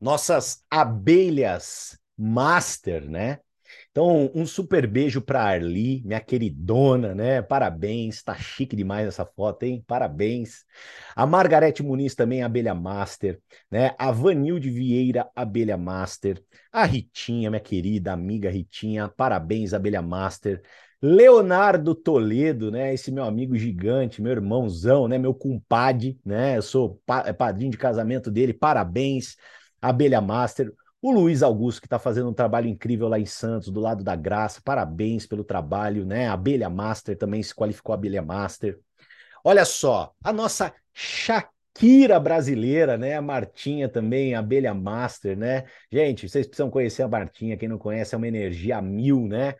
[0.01, 3.41] Nossas abelhas master, né?
[3.97, 7.41] Então, um super beijo para Arli, minha queridona, né?
[7.41, 9.83] Parabéns, tá chique demais essa foto, hein?
[9.87, 10.67] Parabéns.
[11.15, 13.95] A Margarete Muniz também, abelha master, né?
[13.99, 16.45] A Vanilde Vieira, abelha master.
[16.71, 20.61] A Ritinha, minha querida amiga Ritinha, parabéns, abelha master.
[21.01, 22.93] Leonardo Toledo, né?
[22.93, 25.17] Esse meu amigo gigante, meu irmãozão, né?
[25.17, 26.59] Meu compadre, né?
[26.59, 29.37] Eu sou pa padrinho de casamento dele, parabéns,
[29.81, 30.71] abelha master.
[31.01, 34.17] O Luiz Augusto, que está fazendo um trabalho incrível lá em Santos, do lado da
[34.17, 36.27] Graça, parabéns pelo trabalho, né?
[36.27, 38.79] A Abelha Master também se qualificou a Abelha Master.
[39.45, 43.15] Olha só, a nossa Shakira brasileira, né?
[43.15, 45.65] A Martinha também, a Abelha Master, né?
[45.93, 49.55] Gente, vocês precisam conhecer a Martinha, quem não conhece é uma energia mil, né?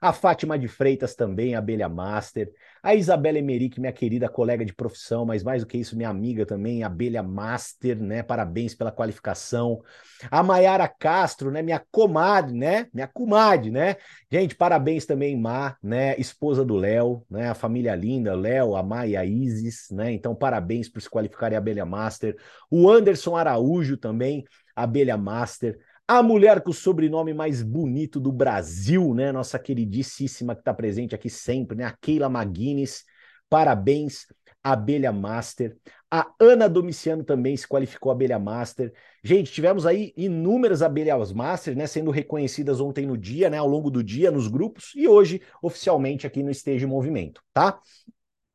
[0.00, 2.52] A Fátima de Freitas também, Abelha Master.
[2.82, 6.44] A Isabela Emerick, minha querida colega de profissão, mas mais do que isso, minha amiga
[6.44, 8.24] também, Abelha Master, né?
[8.24, 9.80] Parabéns pela qualificação.
[10.28, 11.62] A Maiara Castro, né?
[11.62, 12.88] Minha comadre, né?
[12.92, 13.94] Minha comadre, né?
[14.28, 16.18] Gente, parabéns também, Má, né?
[16.18, 17.50] Esposa do Léo, né?
[17.50, 20.10] A família linda, Léo, a Má e a Isis, né?
[20.10, 22.36] Então, parabéns por se qualificarem a Abelha Master.
[22.68, 29.14] O Anderson Araújo também, Abelha Master a mulher com o sobrenome mais bonito do Brasil,
[29.14, 29.32] né?
[29.32, 31.84] Nossa queridíssima que está presente aqui sempre, né?
[31.84, 33.04] A Keila McGuinness.
[33.48, 34.26] Parabéns,
[34.62, 35.76] Abelha Master.
[36.10, 38.92] A Ana Domiciano também se qualificou abelha master.
[39.24, 43.90] Gente, tivemos aí inúmeras abelhas master, né, sendo reconhecidas ontem no dia, né, ao longo
[43.90, 47.80] do dia nos grupos e hoje oficialmente aqui no Esteja Movimento, tá?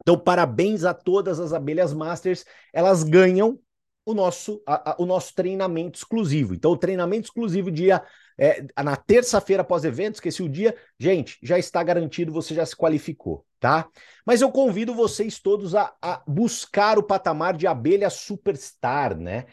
[0.02, 3.60] Então, parabéns a todas as abelhas masters, elas ganham
[4.08, 6.54] o nosso, a, a, o nosso treinamento exclusivo.
[6.56, 8.02] Então, o treinamento exclusivo dia
[8.40, 12.74] é, na terça-feira após evento, esqueci o dia, gente, já está garantido, você já se
[12.74, 13.86] qualificou, tá?
[14.26, 19.46] Mas eu convido vocês todos a, a buscar o patamar de abelha superstar, né?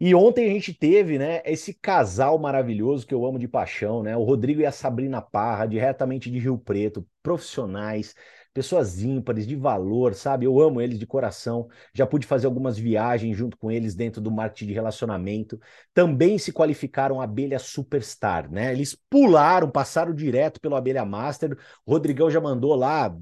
[0.00, 4.16] E ontem a gente teve, né, esse casal maravilhoso que eu amo de paixão, né?
[4.16, 8.14] O Rodrigo e a Sabrina Parra, diretamente de Rio Preto, profissionais,
[8.52, 10.46] pessoas ímpares, de valor, sabe?
[10.46, 11.68] Eu amo eles de coração.
[11.94, 15.60] Já pude fazer algumas viagens junto com eles dentro do marketing de relacionamento.
[15.94, 18.72] Também se qualificaram abelha superstar, né?
[18.72, 21.56] Eles pularam, passaram direto pelo abelha master.
[21.86, 23.14] O Rodrigão já mandou lá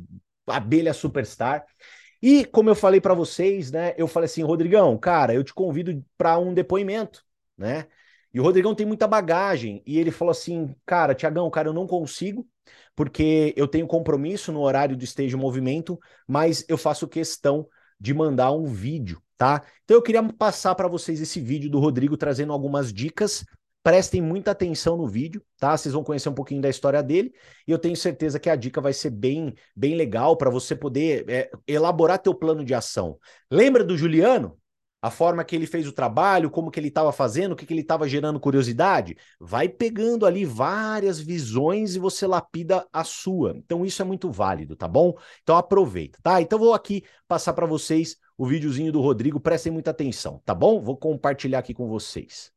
[0.47, 1.65] abelha superstar.
[2.23, 3.95] E como eu falei para vocês, né?
[3.97, 7.23] Eu falei assim, Rodrigão, cara, eu te convido para um depoimento,
[7.57, 7.87] né?
[8.37, 9.83] E o Rodrigão tem muita bagagem.
[9.87, 12.47] E ele falou assim, cara, Tiagão, cara, eu não consigo,
[12.95, 17.67] porque eu tenho compromisso no horário do Esteja Movimento, mas eu faço questão
[17.99, 19.63] de mandar um vídeo, tá?
[19.85, 23.43] Então eu queria passar para vocês esse vídeo do Rodrigo trazendo algumas dicas.
[23.83, 25.75] Prestem muita atenção no vídeo, tá?
[25.75, 27.33] Vocês vão conhecer um pouquinho da história dele
[27.67, 31.25] e eu tenho certeza que a dica vai ser bem, bem legal para você poder
[31.31, 33.19] é, elaborar teu plano de ação.
[33.51, 34.59] Lembra do Juliano?
[35.01, 37.73] A forma que ele fez o trabalho, como que ele estava fazendo, o que, que
[37.73, 43.55] ele estava gerando curiosidade, vai pegando ali várias visões e você lapida a sua.
[43.57, 45.15] Então isso é muito válido, tá bom?
[45.43, 46.41] Então aproveita, tá?
[46.41, 50.81] Então vou aqui passar para vocês o videozinho do Rodrigo, prestem muita atenção, tá bom?
[50.81, 52.53] Vou compartilhar aqui com vocês.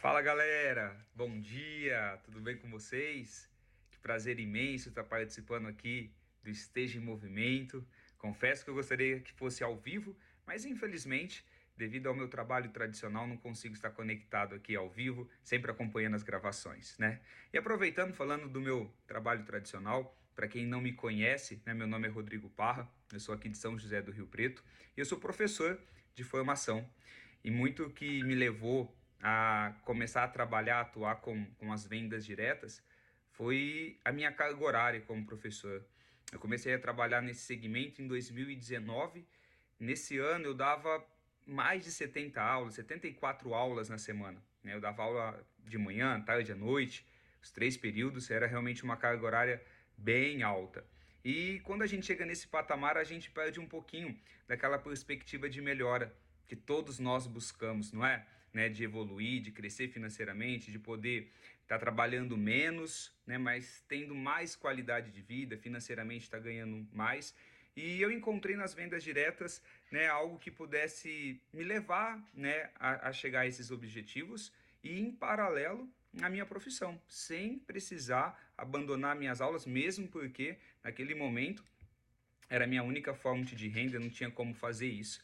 [0.00, 3.48] Fala galera, bom dia, tudo bem com vocês?
[3.90, 6.10] Que prazer imenso estar participando aqui
[6.42, 7.86] do Esteja em Movimento.
[8.20, 10.14] Confesso que eu gostaria que fosse ao vivo,
[10.46, 15.70] mas infelizmente, devido ao meu trabalho tradicional, não consigo estar conectado aqui ao vivo, sempre
[15.70, 17.18] acompanhando as gravações, né?
[17.50, 22.08] E aproveitando, falando do meu trabalho tradicional, para quem não me conhece, né, meu nome
[22.08, 24.62] é Rodrigo Parra, eu sou aqui de São José do Rio Preto
[24.96, 25.80] e eu sou professor
[26.14, 26.88] de formação.
[27.42, 32.24] E muito que me levou a começar a trabalhar, a atuar com, com as vendas
[32.24, 32.82] diretas,
[33.32, 35.82] foi a minha carga horária como professor.
[36.32, 39.26] Eu comecei a trabalhar nesse segmento em 2019.
[39.78, 41.04] Nesse ano eu dava
[41.46, 44.42] mais de 70 aulas, 74 aulas na semana.
[44.62, 44.74] Né?
[44.74, 47.06] Eu dava aula de manhã, tarde, à noite,
[47.42, 49.62] os três períodos, era realmente uma carga horária
[49.96, 50.84] bem alta.
[51.24, 55.60] E quando a gente chega nesse patamar, a gente perde um pouquinho daquela perspectiva de
[55.60, 56.14] melhora
[56.46, 58.26] que todos nós buscamos, não é?
[58.52, 58.68] Né?
[58.68, 61.30] De evoluir, de crescer financeiramente, de poder
[61.70, 67.32] está trabalhando menos, né, mas tendo mais qualidade de vida, financeiramente está ganhando mais.
[67.76, 73.12] E eu encontrei nas vendas diretas né, algo que pudesse me levar né, a, a
[73.12, 74.52] chegar a esses objetivos
[74.82, 75.88] e, em paralelo,
[76.20, 81.64] a minha profissão, sem precisar abandonar minhas aulas, mesmo porque naquele momento
[82.48, 85.22] era a minha única fonte de renda, não tinha como fazer isso.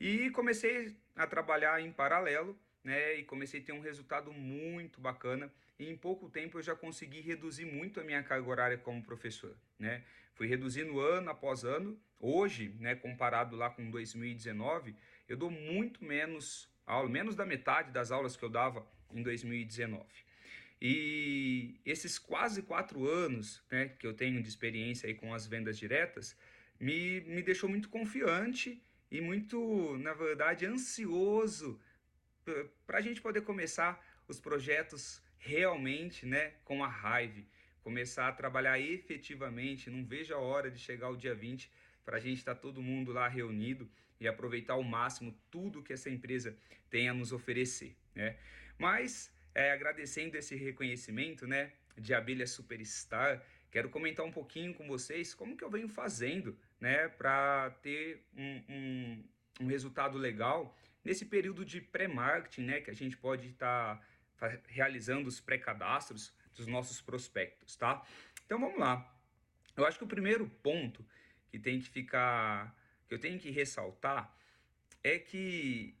[0.00, 5.52] E comecei a trabalhar em paralelo né, e comecei a ter um resultado muito bacana
[5.82, 9.56] e em pouco tempo eu já consegui reduzir muito a minha carga horária como professor,
[9.78, 10.04] né?
[10.34, 12.00] Fui reduzindo ano após ano.
[12.20, 14.94] Hoje, né, comparado lá com 2019,
[15.28, 20.06] eu dou muito menos aula, menos da metade das aulas que eu dava em 2019.
[20.80, 25.76] E esses quase quatro anos né, que eu tenho de experiência aí com as vendas
[25.76, 26.36] diretas
[26.78, 31.80] me, me deixou muito confiante e muito, na verdade, ansioso
[32.86, 37.42] para a gente poder começar os projetos realmente né, com a raiva,
[37.82, 39.90] começar a trabalhar efetivamente.
[39.90, 41.70] Não vejo a hora de chegar o dia 20
[42.04, 45.92] para a gente estar tá todo mundo lá reunido e aproveitar ao máximo tudo que
[45.92, 46.56] essa empresa
[46.88, 47.96] tem a nos oferecer.
[48.14, 48.36] Né?
[48.78, 55.34] Mas, é, agradecendo esse reconhecimento né, de abelha superstar, quero comentar um pouquinho com vocês
[55.34, 59.24] como que eu venho fazendo né, para ter um, um,
[59.62, 63.96] um, resultado legal nesse período de pré-marketing né, que a gente pode estar.
[63.96, 64.11] Tá
[64.66, 68.04] realizando os pré-cadastros dos nossos prospectos, tá?
[68.44, 69.08] Então vamos lá.
[69.76, 71.04] Eu acho que o primeiro ponto
[71.48, 72.76] que tem que ficar,
[73.08, 74.36] que eu tenho que ressaltar
[75.02, 75.96] é que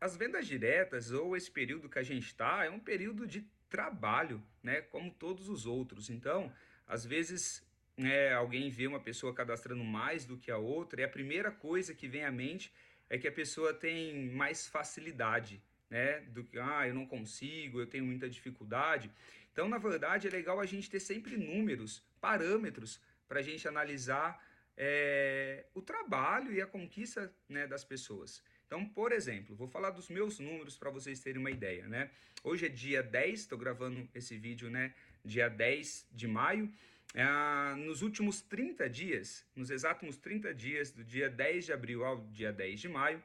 [0.00, 4.42] as vendas diretas ou esse período que a gente está é um período de trabalho,
[4.62, 4.80] né?
[4.80, 6.08] Como todos os outros.
[6.08, 6.52] Então,
[6.86, 7.66] às vezes
[7.96, 11.94] é, alguém vê uma pessoa cadastrando mais do que a outra e a primeira coisa
[11.94, 12.72] que vem à mente
[13.10, 16.20] é que a pessoa tem mais facilidade né?
[16.20, 19.10] Do que, ah, eu não consigo, eu tenho muita dificuldade.
[19.52, 24.42] Então, na verdade, é legal a gente ter sempre números, parâmetros para a gente analisar
[24.76, 28.42] é, o trabalho e a conquista né, das pessoas.
[28.66, 32.10] Então, por exemplo, vou falar dos meus números para vocês terem uma ideia, né?
[32.44, 34.94] Hoje é dia 10, estou gravando esse vídeo, né?
[35.24, 36.72] Dia 10 de maio.
[37.14, 42.20] É, nos últimos 30 dias, nos exatos 30 dias, do dia 10 de abril ao
[42.26, 43.22] dia 10 de maio,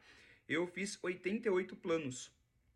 [0.48, 2.32] eu fiz 88 planos.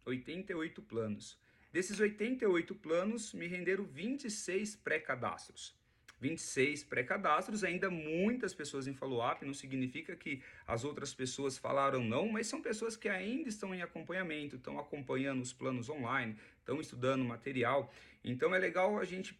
[0.07, 1.37] 88 planos.
[1.71, 5.75] Desses 88 planos, me renderam 26 pré-cadastros.
[6.19, 12.27] 26 pré-cadastros, ainda muitas pessoas em follow-up, não significa que as outras pessoas falaram não,
[12.27, 17.23] mas são pessoas que ainda estão em acompanhamento, estão acompanhando os planos online, estão estudando
[17.23, 17.93] material.
[18.23, 19.39] Então é legal a gente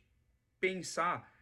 [0.60, 1.34] pensar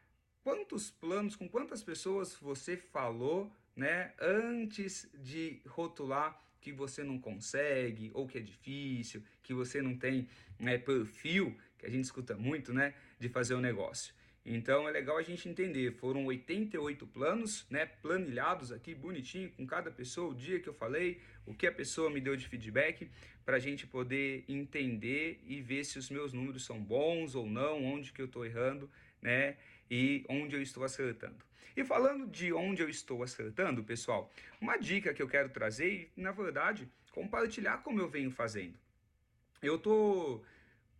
[0.42, 8.10] quantos planos, com quantas pessoas você falou, né, antes de rotular que você não consegue
[8.16, 12.74] ou que é difícil, que você não tem né, perfil, que a gente escuta muito,
[12.74, 14.16] né, de fazer o um negócio.
[14.44, 19.92] Então é legal a gente entender, foram 88 planos, né, planilhados aqui bonitinho com cada
[19.92, 23.12] pessoa, o dia que eu falei, o que a pessoa me deu de feedback,
[23.46, 27.84] para a gente poder entender e ver se os meus números são bons ou não,
[27.84, 28.90] onde que eu estou errando,
[29.22, 29.56] né,
[29.90, 31.44] e onde eu estou acertando.
[31.76, 34.32] E falando de onde eu estou acertando, pessoal,
[34.62, 38.78] uma dica que eu quero trazer e, na verdade, compartilhar como eu venho fazendo.
[39.62, 40.42] Eu tô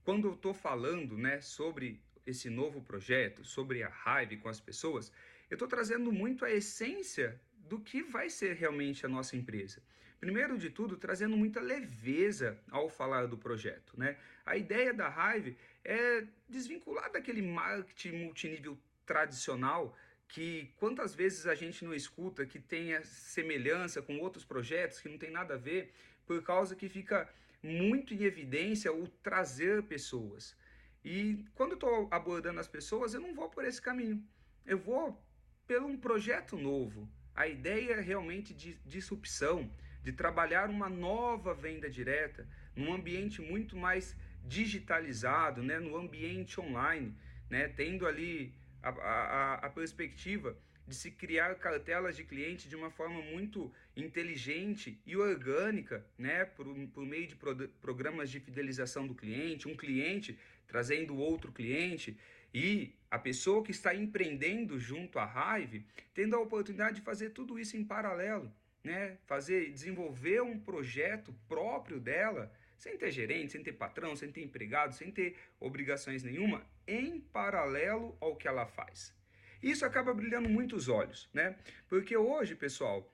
[0.04, 5.12] quando eu estou falando, né, sobre esse novo projeto, sobre a raiva com as pessoas,
[5.50, 9.82] eu estou trazendo muito a essência do que vai ser realmente a nossa empresa.
[10.20, 13.94] Primeiro de tudo, trazendo muita leveza ao falar do projeto.
[13.98, 14.18] Né?
[14.46, 19.96] A ideia da Hive é desvincular daquele marketing multinível tradicional
[20.28, 25.18] que quantas vezes a gente não escuta que tenha semelhança com outros projetos que não
[25.18, 25.94] tem nada a ver,
[26.26, 27.30] por causa que fica
[27.62, 30.56] muito em evidência o trazer pessoas.
[31.04, 34.24] E quando eu estou abordando as pessoas, eu não vou por esse caminho.
[34.66, 35.22] Eu vou
[35.68, 37.08] pelo um projeto novo.
[37.36, 39.70] A ideia é realmente de disrupção,
[40.06, 47.12] de trabalhar uma nova venda direta, num ambiente muito mais digitalizado, né, no ambiente online,
[47.50, 48.54] né, tendo ali
[48.84, 50.56] a, a, a perspectiva
[50.88, 56.68] de se criar cartelas de cliente de uma forma muito inteligente e orgânica, né, por,
[56.94, 60.38] por meio de pro, programas de fidelização do cliente, um cliente
[60.68, 62.16] trazendo outro cliente
[62.54, 65.84] e a pessoa que está empreendendo junto à Hive
[66.14, 68.54] tendo a oportunidade de fazer tudo isso em paralelo,
[68.86, 74.44] né, fazer desenvolver um projeto próprio dela, sem ter gerente, sem ter patrão, sem ter
[74.44, 79.14] empregado, sem ter obrigações nenhuma, em paralelo ao que ela faz.
[79.62, 81.58] Isso acaba brilhando muito os olhos, né?
[81.90, 83.12] Porque hoje, pessoal,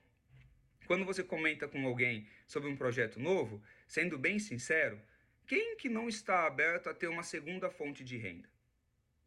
[0.86, 5.00] quando você comenta com alguém sobre um projeto novo, sendo bem sincero,
[5.46, 8.51] quem que não está aberto a ter uma segunda fonte de renda?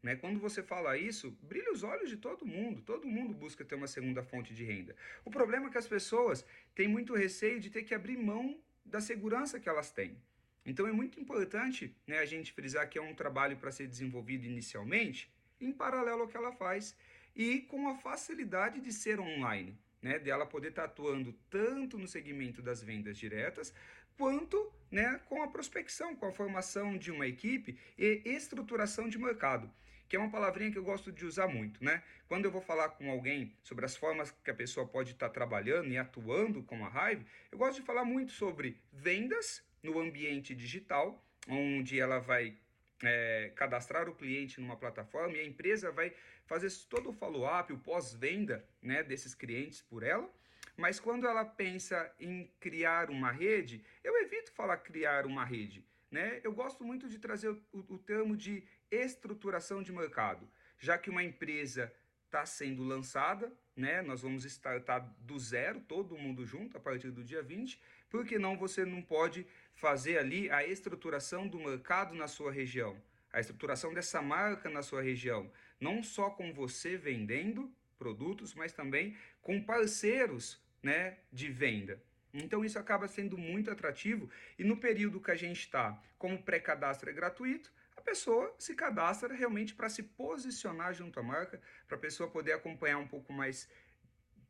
[0.06, 0.16] Né?
[0.16, 2.80] Quando você fala isso, brilha os olhos de todo mundo.
[2.84, 4.96] Todo mundo busca ter uma segunda fonte de renda.
[5.26, 6.46] O problema é que as pessoas
[6.76, 10.16] têm muito receio de ter que abrir mão da segurança que elas têm.
[10.64, 14.46] Então é muito importante né, a gente frisar que é um trabalho para ser desenvolvido
[14.46, 16.96] inicialmente, em paralelo ao que ela faz
[17.36, 22.62] e com a facilidade de ser online, né, dela poder estar atuando tanto no segmento
[22.62, 23.74] das vendas diretas,
[24.16, 29.68] quanto né, com a prospecção, com a formação de uma equipe e estruturação de mercado,
[30.08, 31.84] que é uma palavrinha que eu gosto de usar muito.
[31.84, 32.04] Né?
[32.28, 35.90] Quando eu vou falar com alguém sobre as formas que a pessoa pode estar trabalhando
[35.90, 41.24] e atuando com a Hive, eu gosto de falar muito sobre vendas no ambiente digital,
[41.48, 42.58] onde ela vai
[43.04, 46.14] é, cadastrar o cliente numa plataforma e a empresa vai
[46.46, 50.30] fazer todo o follow-up, o pós-venda né, desses clientes por ela.
[50.78, 55.86] Mas quando ela pensa em criar uma rede, eu evito falar criar uma rede.
[56.12, 56.40] Né?
[56.44, 60.48] Eu gosto muito de trazer o, o termo de estruturação de mercado,
[60.80, 61.92] já que uma empresa
[62.26, 64.02] está sendo lançada, né?
[64.02, 67.80] Nós vamos startar do zero, todo mundo junto, a partir do dia 20.
[68.10, 73.02] Por que não você não pode fazer ali a estruturação do mercado na sua região?
[73.32, 79.18] A estruturação dessa marca na sua região, não só com você vendendo produtos, mas também
[79.42, 82.02] com parceiros né, de venda.
[82.34, 84.30] Então isso acaba sendo muito atrativo
[84.60, 87.72] e no período que a gente está, como pré-cadastro é gratuito,
[88.06, 93.00] pessoa se cadastra realmente para se posicionar junto à marca, para a pessoa poder acompanhar
[93.00, 93.68] um pouco mais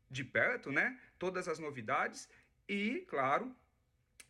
[0.09, 2.29] de perto, né, todas as novidades
[2.67, 3.55] e, claro,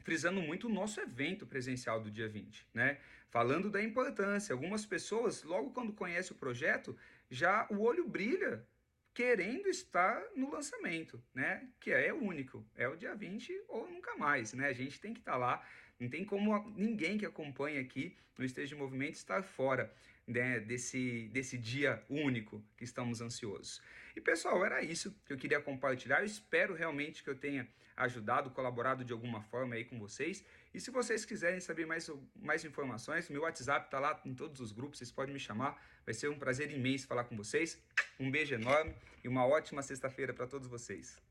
[0.04, 3.00] frisando muito o nosso evento presencial do dia 20, né?
[3.30, 4.54] Falando da importância.
[4.54, 6.96] Algumas pessoas, logo quando conhecem o projeto,
[7.30, 8.66] já o olho brilha
[9.14, 11.68] querendo estar no lançamento, né?
[11.80, 14.68] Que é único, é o dia 20 ou nunca mais, né?
[14.68, 15.66] A gente tem que estar lá
[16.00, 19.94] Não tem como ninguém que acompanha aqui no Esteja de Movimento estar fora
[20.28, 23.82] né, desse, desse dia único que estamos ansiosos.
[24.16, 26.20] E pessoal, era isso que eu queria compartilhar.
[26.20, 30.44] Eu espero realmente que eu tenha ajudado, colaborado de alguma forma aí com vocês.
[30.74, 34.72] E se vocês quiserem saber mais, mais informações, meu WhatsApp está lá em todos os
[34.72, 35.82] grupos, vocês podem me chamar.
[36.06, 37.82] Vai ser um prazer imenso falar com vocês.
[38.20, 38.94] Um beijo enorme
[39.24, 41.22] e uma ótima sexta-feira para todos vocês.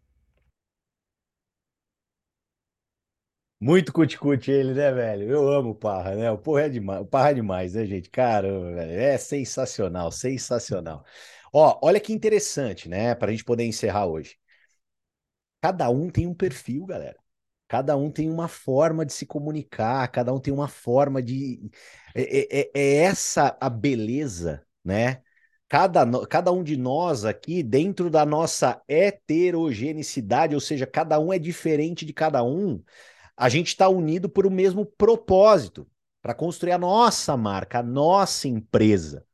[3.65, 5.27] Muito cuticute ele, né, velho?
[5.31, 6.31] Eu amo o Parra, né?
[6.31, 8.11] O Porra é demais, o Parra é demais, né, gente?
[8.11, 8.93] Caramba, velho.
[8.93, 11.03] É sensacional, sensacional.
[11.51, 13.15] Ó, olha que interessante, né?
[13.15, 14.37] Para a gente poder encerrar hoje.
[15.63, 17.17] Cada um tem um perfil, galera.
[17.67, 21.71] Cada um tem uma forma de se comunicar, cada um tem uma forma de.
[22.15, 25.23] É, é, é essa a beleza, né?
[25.69, 31.39] Cada, cada um de nós aqui, dentro da nossa heterogeneidade, ou seja, cada um é
[31.39, 32.83] diferente de cada um,
[33.37, 35.87] a gente está unido por o mesmo propósito
[36.23, 39.27] para construir a nossa marca, a nossa empresa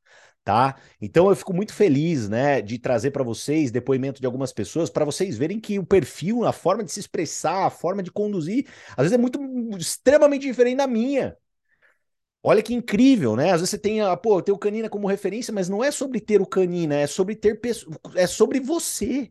[0.44, 0.76] tá?
[1.00, 5.04] Então eu fico muito feliz, né, de trazer para vocês depoimento de algumas pessoas para
[5.04, 9.04] vocês verem que o perfil, a forma de se expressar, a forma de conduzir, às
[9.04, 9.38] vezes é muito
[9.78, 11.36] extremamente diferente da minha.
[12.42, 13.46] Olha que incrível, né?
[13.52, 16.20] Às vezes você tem, a, pô, ter o Canina como referência, mas não é sobre
[16.20, 17.60] ter o Canina, é sobre ter
[18.14, 19.30] é sobre você.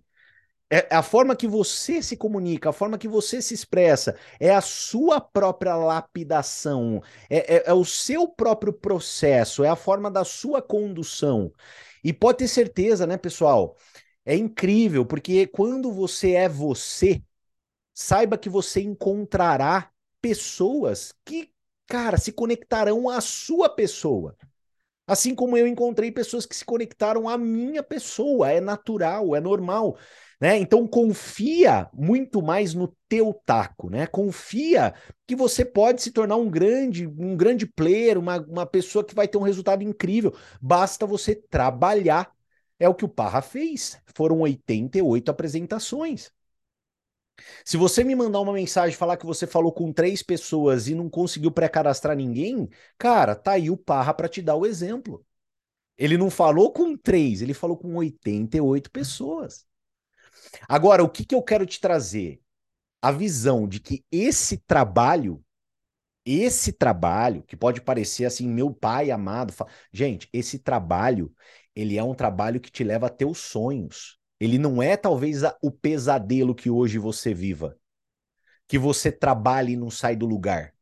[0.69, 4.53] É, é a forma que você se comunica, a forma que você se expressa, é
[4.53, 10.23] a sua própria lapidação, é, é, é, o seu próprio processo, é a forma da
[10.23, 11.51] sua condução.
[12.03, 13.75] E pode ter certeza, né, pessoal?
[14.25, 17.21] É incrível, porque quando você é você,
[17.93, 19.91] saiba que você encontrará
[20.21, 21.51] pessoas que,
[21.87, 24.35] cara, se conectarão à sua pessoa.
[25.07, 29.97] Assim como eu encontrei pessoas que se conectaram à minha pessoa, é natural, é normal.
[30.39, 30.57] Né?
[30.57, 34.07] Então confia muito mais no teu taco, né?
[34.07, 34.93] Confia
[35.27, 39.27] que você pode se tornar um grande, um grande player, uma, uma pessoa que vai
[39.27, 40.33] ter um resultado incrível.
[40.61, 42.31] Basta você trabalhar.
[42.79, 44.01] É o que o Parra fez.
[44.15, 46.31] Foram 88 apresentações.
[47.65, 51.09] Se você me mandar uma mensagem falar que você falou com três pessoas e não
[51.09, 55.25] conseguiu pré-cadastrar ninguém, cara, tá aí o Parra para te dar o exemplo.
[55.97, 59.68] Ele não falou com três, ele falou com 88 pessoas.
[60.67, 62.41] Agora, o que, que eu quero te trazer?
[63.01, 65.43] A visão de que esse trabalho,
[66.25, 69.53] esse trabalho, que pode parecer assim, meu pai amado,
[69.91, 71.33] gente, esse trabalho,
[71.75, 74.19] ele é um trabalho que te leva a teus sonhos.
[74.39, 77.77] Ele não é talvez a, o pesadelo que hoje você viva,
[78.67, 80.73] que você trabalhe e não sai do lugar.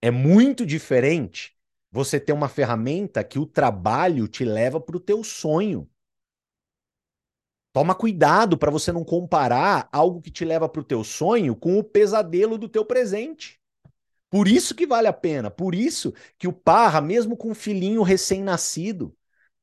[0.00, 1.56] É muito diferente
[1.90, 5.88] você ter uma ferramenta que o trabalho te leva para o teu sonho.
[7.72, 11.78] Toma cuidado para você não comparar algo que te leva para o teu sonho com
[11.78, 13.60] o pesadelo do teu presente.
[14.30, 18.02] Por isso que vale a pena, por isso que o Parra, mesmo com um filhinho
[18.02, 19.14] recém-nascido,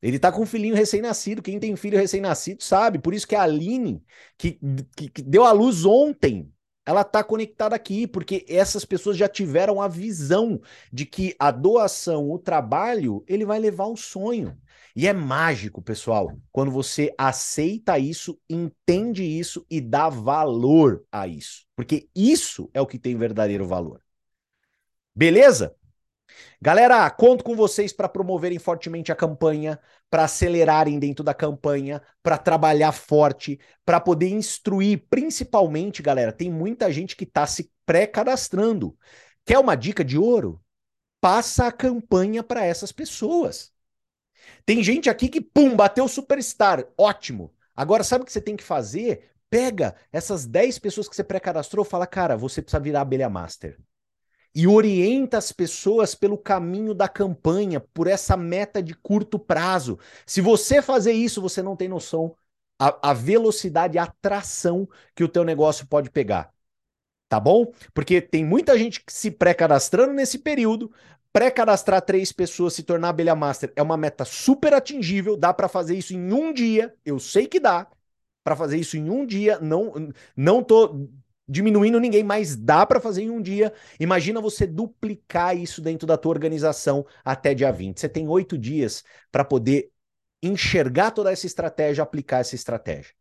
[0.02, 1.42] ele tá com um filhinho recém-nascido.
[1.42, 3.00] Quem tem filho recém-nascido sabe.
[3.00, 4.04] Por isso que a Aline,
[4.38, 4.60] que,
[4.96, 6.54] que, que deu à luz ontem,
[6.86, 10.62] ela tá conectada aqui, porque essas pessoas já tiveram a visão
[10.92, 14.56] de que a doação, o trabalho, ele vai levar o sonho.
[14.96, 21.66] E é mágico, pessoal, quando você aceita isso, entende isso e dá valor a isso.
[21.76, 24.02] Porque isso é o que tem verdadeiro valor.
[25.14, 25.76] Beleza?
[26.62, 29.80] Galera, conto com vocês para promoverem fortemente a campanha,
[30.10, 36.92] para acelerarem dentro da campanha, para trabalhar forte, para poder instruir, principalmente, galera, tem muita
[36.92, 38.98] gente que está se pré-cadastrando.
[39.46, 40.62] Quer uma dica de ouro?
[41.22, 43.72] Passa a campanha para essas pessoas.
[44.66, 46.86] Tem gente aqui que, pum, bateu superstar.
[46.98, 47.54] Ótimo.
[47.76, 49.32] Agora, sabe o que você tem que fazer?
[49.50, 53.78] Pega essas 10 pessoas que você pré-cadastrou e fala, cara, você precisa virar abelha master.
[54.56, 60.00] E orienta as pessoas pelo caminho da campanha, por essa meta de curto prazo.
[60.26, 62.36] Se você fazer isso, você não tem noção
[62.80, 66.54] a, a velocidade, a atração que o teu negócio pode pegar.
[67.28, 67.72] Tá bom?
[67.94, 70.92] Porque tem muita gente se pré-cadastrando nesse período,
[71.34, 75.96] pré-cadastrar três pessoas, se tornar abelha master é uma meta super atingível, dá para fazer
[75.98, 77.88] isso em um dia, eu sei que dá
[78.44, 79.92] para fazer isso em um dia, não
[80.36, 81.10] não tô
[81.48, 83.74] diminuindo ninguém, mas dá para fazer em um dia.
[84.00, 88.00] Imagina você duplicar isso dentro da tua organização até dia 20.
[88.00, 89.92] Você tem oito dias para poder
[90.42, 93.14] enxergar toda essa estratégia, aplicar essa estratégia.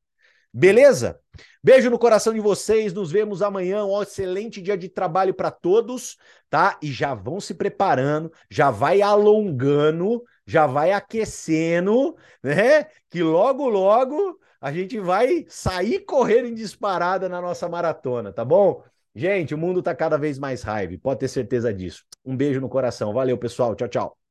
[0.56, 1.18] Beleza?
[1.62, 2.92] Beijo no coração de vocês.
[2.92, 3.84] Nos vemos amanhã.
[3.84, 6.16] Um excelente dia de trabalho para todos,
[6.48, 6.78] tá?
[6.80, 12.84] E já vão se preparando, já vai alongando, já vai aquecendo, né?
[13.10, 18.82] Que logo, logo a gente vai sair correndo em disparada na nossa maratona, tá bom?
[19.14, 22.02] Gente, o mundo tá cada vez mais raiva, pode ter certeza disso.
[22.24, 23.12] Um beijo no coração.
[23.12, 23.74] Valeu, pessoal.
[23.74, 24.23] Tchau, tchau.